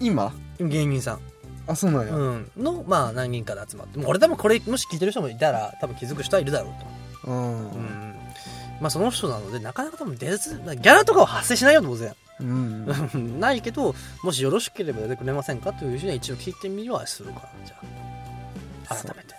[0.01, 0.32] 今？
[0.59, 1.20] 今芸人さん。
[1.68, 2.51] あそうなんや、うん。
[2.57, 3.99] の、まあ何人かで集まって。
[3.99, 6.70] もう俺多分これ、もし聞いてる人もいたら、多分気づく人はいるだろ
[7.24, 7.30] うと。
[7.30, 8.14] うんうん。
[8.80, 12.14] まあその人なので、なかなか多分出ず、ギャラとかは発生しないよ、当然。
[12.40, 12.86] うん
[13.40, 17.76] ないけど、もしよろしければ出てくれませんかという人には一応聞いてみるはするから、じゃ
[18.88, 18.94] あ。
[18.94, 19.34] 改めて。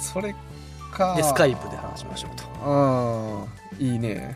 [0.00, 0.34] それ
[0.92, 2.48] かで、スカイプで話しましょうと。
[3.80, 4.34] うんいいね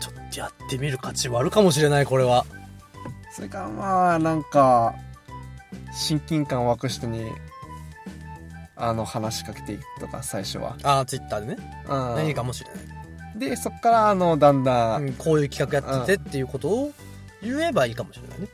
[0.00, 2.44] ちょっとやってみる価値はあるかもしれない、これは。
[3.30, 4.94] それからまあなんか
[5.94, 7.30] 親近感湧く人に
[8.76, 11.84] あの話しかけていくとか最初は、ああ、ツイッターでね。
[11.88, 12.95] うん何かもしれない。
[13.38, 16.92] でそっからあのだんだん、うんこういう企画やっててっていうことを
[17.42, 18.48] 言えばいいかもしれないね。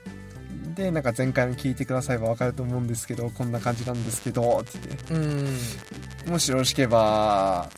[0.75, 6.33] でなんか前回の聞いてくだされば分かると思うんですけどこんな感じなんですけどって言ってうん。
[6.33, 7.69] もしよろしければ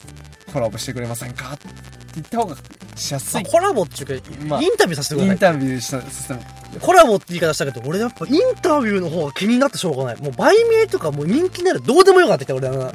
[0.53, 1.55] コラボしてくれませんか？
[1.55, 1.69] って
[2.15, 2.57] 言った方が
[2.95, 5.53] しやすいまあコラボっていうか、まあインタビューさせてくインださい。
[5.55, 6.41] タビューしたさせても
[6.81, 10.23] コラボって言い方したけど、俺やっぱインタビューの方が気になってしょうがない。
[10.23, 12.93] もう売名とかもう人気ならどうでもよかったきた、俺はな。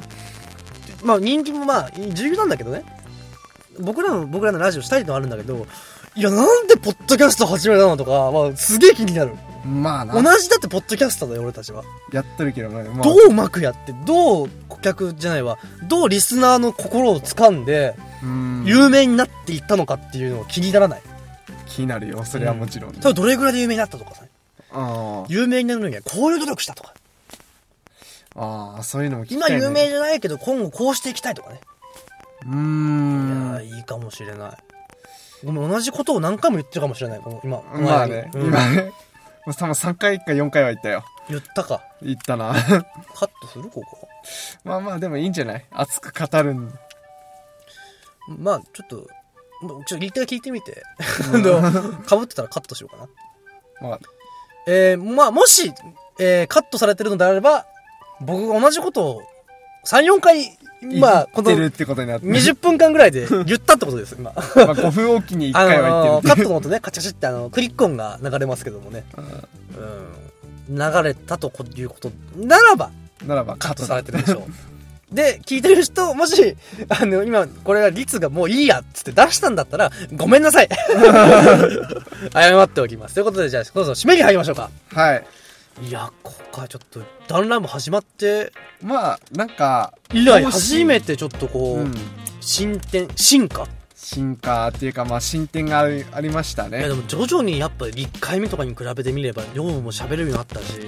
[1.02, 2.82] まあ人気もまあ重要なんだけどね。
[3.80, 5.66] 僕らの、僕らのラジオしたいのはあるんだけど、
[6.16, 9.32] いや、なんでポッドキャスト始めたのとか、まあすげえ気になる。
[9.64, 11.84] まあな同じだってポッドキャスターだよ、俺たちは。
[12.12, 15.58] やってるけどね、まあ、どううまくやって、どう顧客じゃないわ、
[15.88, 21.02] どうリスナーの心を掴んで、うん有名になっていったのかっていうのを気にならない。
[21.66, 24.24] 気になるよそれはもちろん、例えばどれぐらいで有名になったとかさ、
[24.72, 26.94] あ有名になるのにはこういう努力したとか。
[28.36, 31.60] ああそういうのも聞き今たい、ね、有名じゃないけど今後こうしていきたいとかね。
[32.46, 34.56] うーいんやーいいかもしれない。
[35.44, 37.20] ごめん、同じことを何回も言ってるかもしれない。
[37.20, 37.62] この今。
[37.62, 38.92] まあね、うん今ね
[39.46, 41.82] もう多分3回か4回は言ったよ言ったか。
[42.02, 42.58] 言ったなカ
[43.26, 43.70] ットする？
[43.70, 44.08] ここ。
[44.64, 45.64] まあまあでもいいんじゃない？
[45.70, 46.72] 熱く語るん
[48.38, 49.08] まあ、ちょっと、
[49.86, 50.84] ちょっと一回聞いてみて。
[52.06, 53.08] かぶってたらカットしようか
[53.82, 53.88] な。
[53.88, 54.00] まあ
[54.68, 55.72] えー、まあ、もし、
[56.20, 57.66] えー、カットされてるのであれば、
[58.20, 59.22] 僕が同じことを
[59.86, 64.32] 3、4回、まあ、この言ってるってことになって20分間ぐらいで 言ったってことです、今。
[64.34, 69.04] まあ5分おきに1あ回は言ってるカットの音ね、カチャカチャってあの、クリック音が流れますけどもね。
[70.68, 70.76] うん。
[70.76, 72.90] 流れたということならば、
[73.26, 74.46] ならばカットカットされてるでしょ
[75.12, 75.14] う。
[75.14, 76.56] で、聞いてる人、もし、
[76.88, 80.68] あの、今、これが率がもういいやっつって出したんだったら、ごめんなさい。
[82.32, 83.14] 謝っておきます。
[83.14, 84.70] ということで、じゃあ、そろそろ締めに入りましょうか。
[84.94, 85.24] はい
[85.82, 88.52] いや、ここからちょっと、ダンラム始まって
[88.82, 91.94] まあなんか以来、初めてちょっとこう、うん。
[92.40, 93.66] 進展、進化？
[93.94, 100.80] 進化っていうかまあ進展がありましたいや、ねでも徐々にやっぱ1回目とかに比べてみれば、量も喋れるようになったし、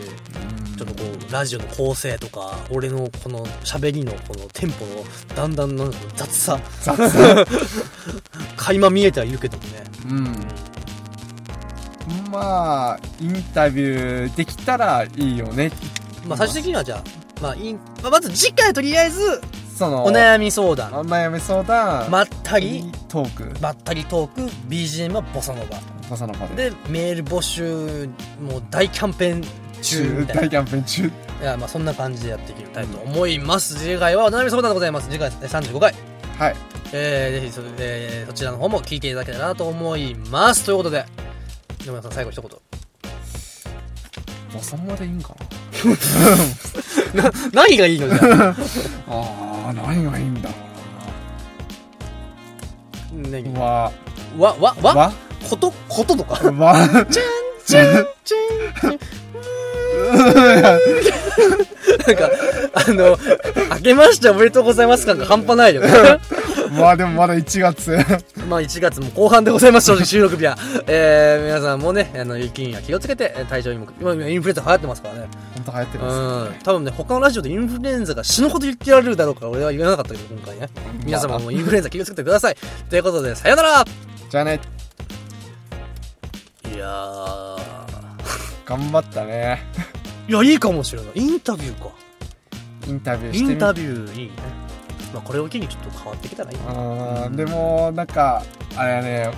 [0.76, 5.05] ちょっとこう、ラジオの構成とか、俺のこの喋りのこのテンポの、
[5.36, 7.47] だんだんなんか雑さ、雑さ。
[8.57, 9.84] 垣間見えてはいるけどもね。
[10.11, 10.71] うん
[12.33, 15.70] まあインタビューできたらいいよね。
[16.26, 17.03] まあ最終的にはじゃあ、
[17.43, 19.41] まあいい、まあまず次回とりあえず、
[19.76, 23.61] そのお悩み相談、お悩み相談まったり、トーク。
[23.61, 25.78] まったりトーク、BGM はボサノバ。
[26.09, 28.09] ボサノバでで、メール募集、
[28.41, 29.43] もう大キャンペーン
[29.83, 30.26] 中。
[30.26, 31.03] 大キャンペーン中。
[31.43, 35.11] いやまあそんな感じでやっていきたいと思います、次回はお悩み相談でございます。
[35.11, 35.95] 次回え35回
[36.39, 36.57] はい。
[36.95, 40.64] えー、ぜひそ,、えーそちらの方も聞いていただけたらなと思います。
[40.64, 41.05] ということで
[41.87, 42.51] 野村さん最後一言。
[42.51, 42.59] も
[44.61, 45.35] うそのまでいいんか
[47.55, 48.20] 何がいいのじゃあ？
[48.37, 48.49] な
[49.09, 50.55] ああ何がいいんだろ
[53.30, 53.61] ねうな。
[53.61, 53.93] わ
[54.39, 54.95] わわわ？
[54.95, 55.12] わ？
[55.49, 56.51] ことこととか？
[56.53, 56.87] わ？
[56.87, 57.07] チュン
[57.64, 58.99] チュンチュン
[62.07, 62.30] なんか、
[62.74, 63.18] あの、
[63.76, 65.88] 明けましておめでとうございます感が半端ないよね。
[66.72, 67.90] まあでもまだ1月
[68.49, 70.57] まあ1月も後半でございます、正直収録日は。
[70.86, 75.28] えー、皆さんもね、あの、雪には気をつけて、えー体調にも、今、今インフルエンザ流行ってますからね。
[75.57, 76.16] 本当流行ってうます
[76.51, 76.55] ん。
[76.64, 80.68] 多分ね、他のラジオでインフルエンザが死ぬほど言ってられるだろうから、俺は言わなかったけど、今回ね。
[81.05, 82.57] 皆様もインフルエンザ気をつけてください。
[82.88, 83.84] ということで、さよなら
[84.30, 84.61] じゃあね
[86.74, 87.51] いやー。
[88.76, 89.60] 頑張ったね
[90.28, 91.12] いや、いいかもしれない。
[91.16, 91.90] インタビューか。
[92.86, 94.32] インタビューイしてみンタビューいいね。
[95.12, 96.64] まあ、これを機にちょっと変わってきたらいいな。
[96.68, 98.42] あーでもなんか
[98.76, 99.30] あれやね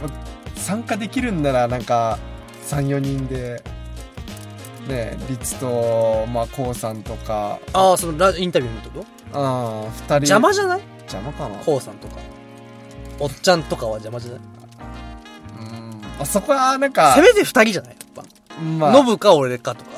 [0.55, 2.19] 参加できるんならなんか
[2.69, 3.61] 34人で
[4.89, 9.05] ね律とまあこうさんとかああ、そのラインタビューのってこ？
[9.33, 10.81] あ2人と邪魔じゃない？
[11.01, 12.19] 邪魔かなこうさんとか。
[13.19, 14.41] おっちゃんとかは邪魔じゃない？
[14.41, 17.97] うんあそこはなんかせめて二人じゃない？
[18.61, 18.99] まあぱ。
[18.99, 19.91] ノブか俺かとか。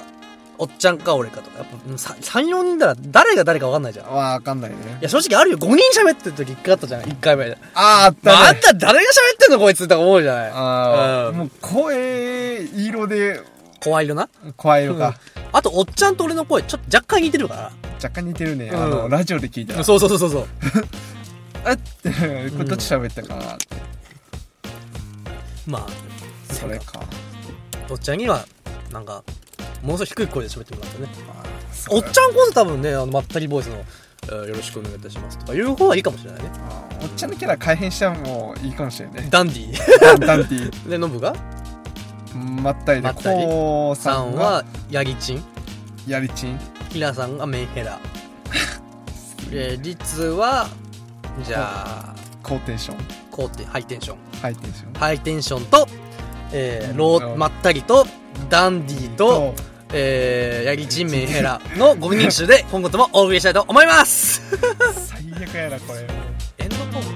[0.59, 1.59] おっちゃんか俺かとか。
[1.59, 4.07] やっぱうんさ3、4人だら誰が誰か分かんないじゃん。
[4.07, 5.59] いわかんないねや、正直あるよ。
[5.59, 7.03] 5人喋ってる時一回あったじゃん。
[7.03, 7.59] 1回目で。
[7.75, 10.51] あーあったね、まあ、あんた誰が喋ってんのこいつって思うじゃない？
[10.51, 13.41] うんあーもう声色で
[13.83, 14.29] 怖いよな。
[14.57, 15.15] 怖いのか、
[15.53, 17.71] あと、おっちゃんと俺の声、ちょっと若干似てるか
[18.03, 19.85] 若干似てるね、うんあのラジオで聞いたらら。
[19.85, 20.47] そうそうそうそうそう。
[21.69, 23.67] あってこれどっち喋ったかなって、
[25.67, 27.03] まあ、それかお
[27.95, 28.45] っちゃんには、
[28.93, 29.23] なんか、
[29.83, 31.09] ものすごい低い声で喋ってもらってね。
[31.91, 36.51] おっちゃんこそ多分ね、あの、まったりボイスの、えーよろしくお願いいたしますとかいう方はいいかもしれないね。
[37.01, 39.73] おっちゃんのキャラ改変してもいいかもしれないねダンディ
[40.27, 40.89] ダンティー。
[40.91, 41.33] で、ノブが？
[42.35, 45.45] まったりでこうささんは、ヤギチン。
[46.09, 46.59] やりちん
[46.91, 48.01] ヒラさんがメンヘラ。
[49.51, 50.69] で、リツは、
[51.45, 52.97] じゃあ、高テンション
[53.31, 54.17] 高テハイテンション。
[54.41, 55.87] ハイテンションハイテンションと、
[56.53, 58.07] えー、ロー、まったりと、
[58.49, 59.55] ダンディーと、
[59.93, 64.43] えー、ヤギチンメンヘラの5人種で今後ともお送りしたいと思います。
[65.07, 66.01] 最悪やなこれ。
[66.59, 67.16] エンドコール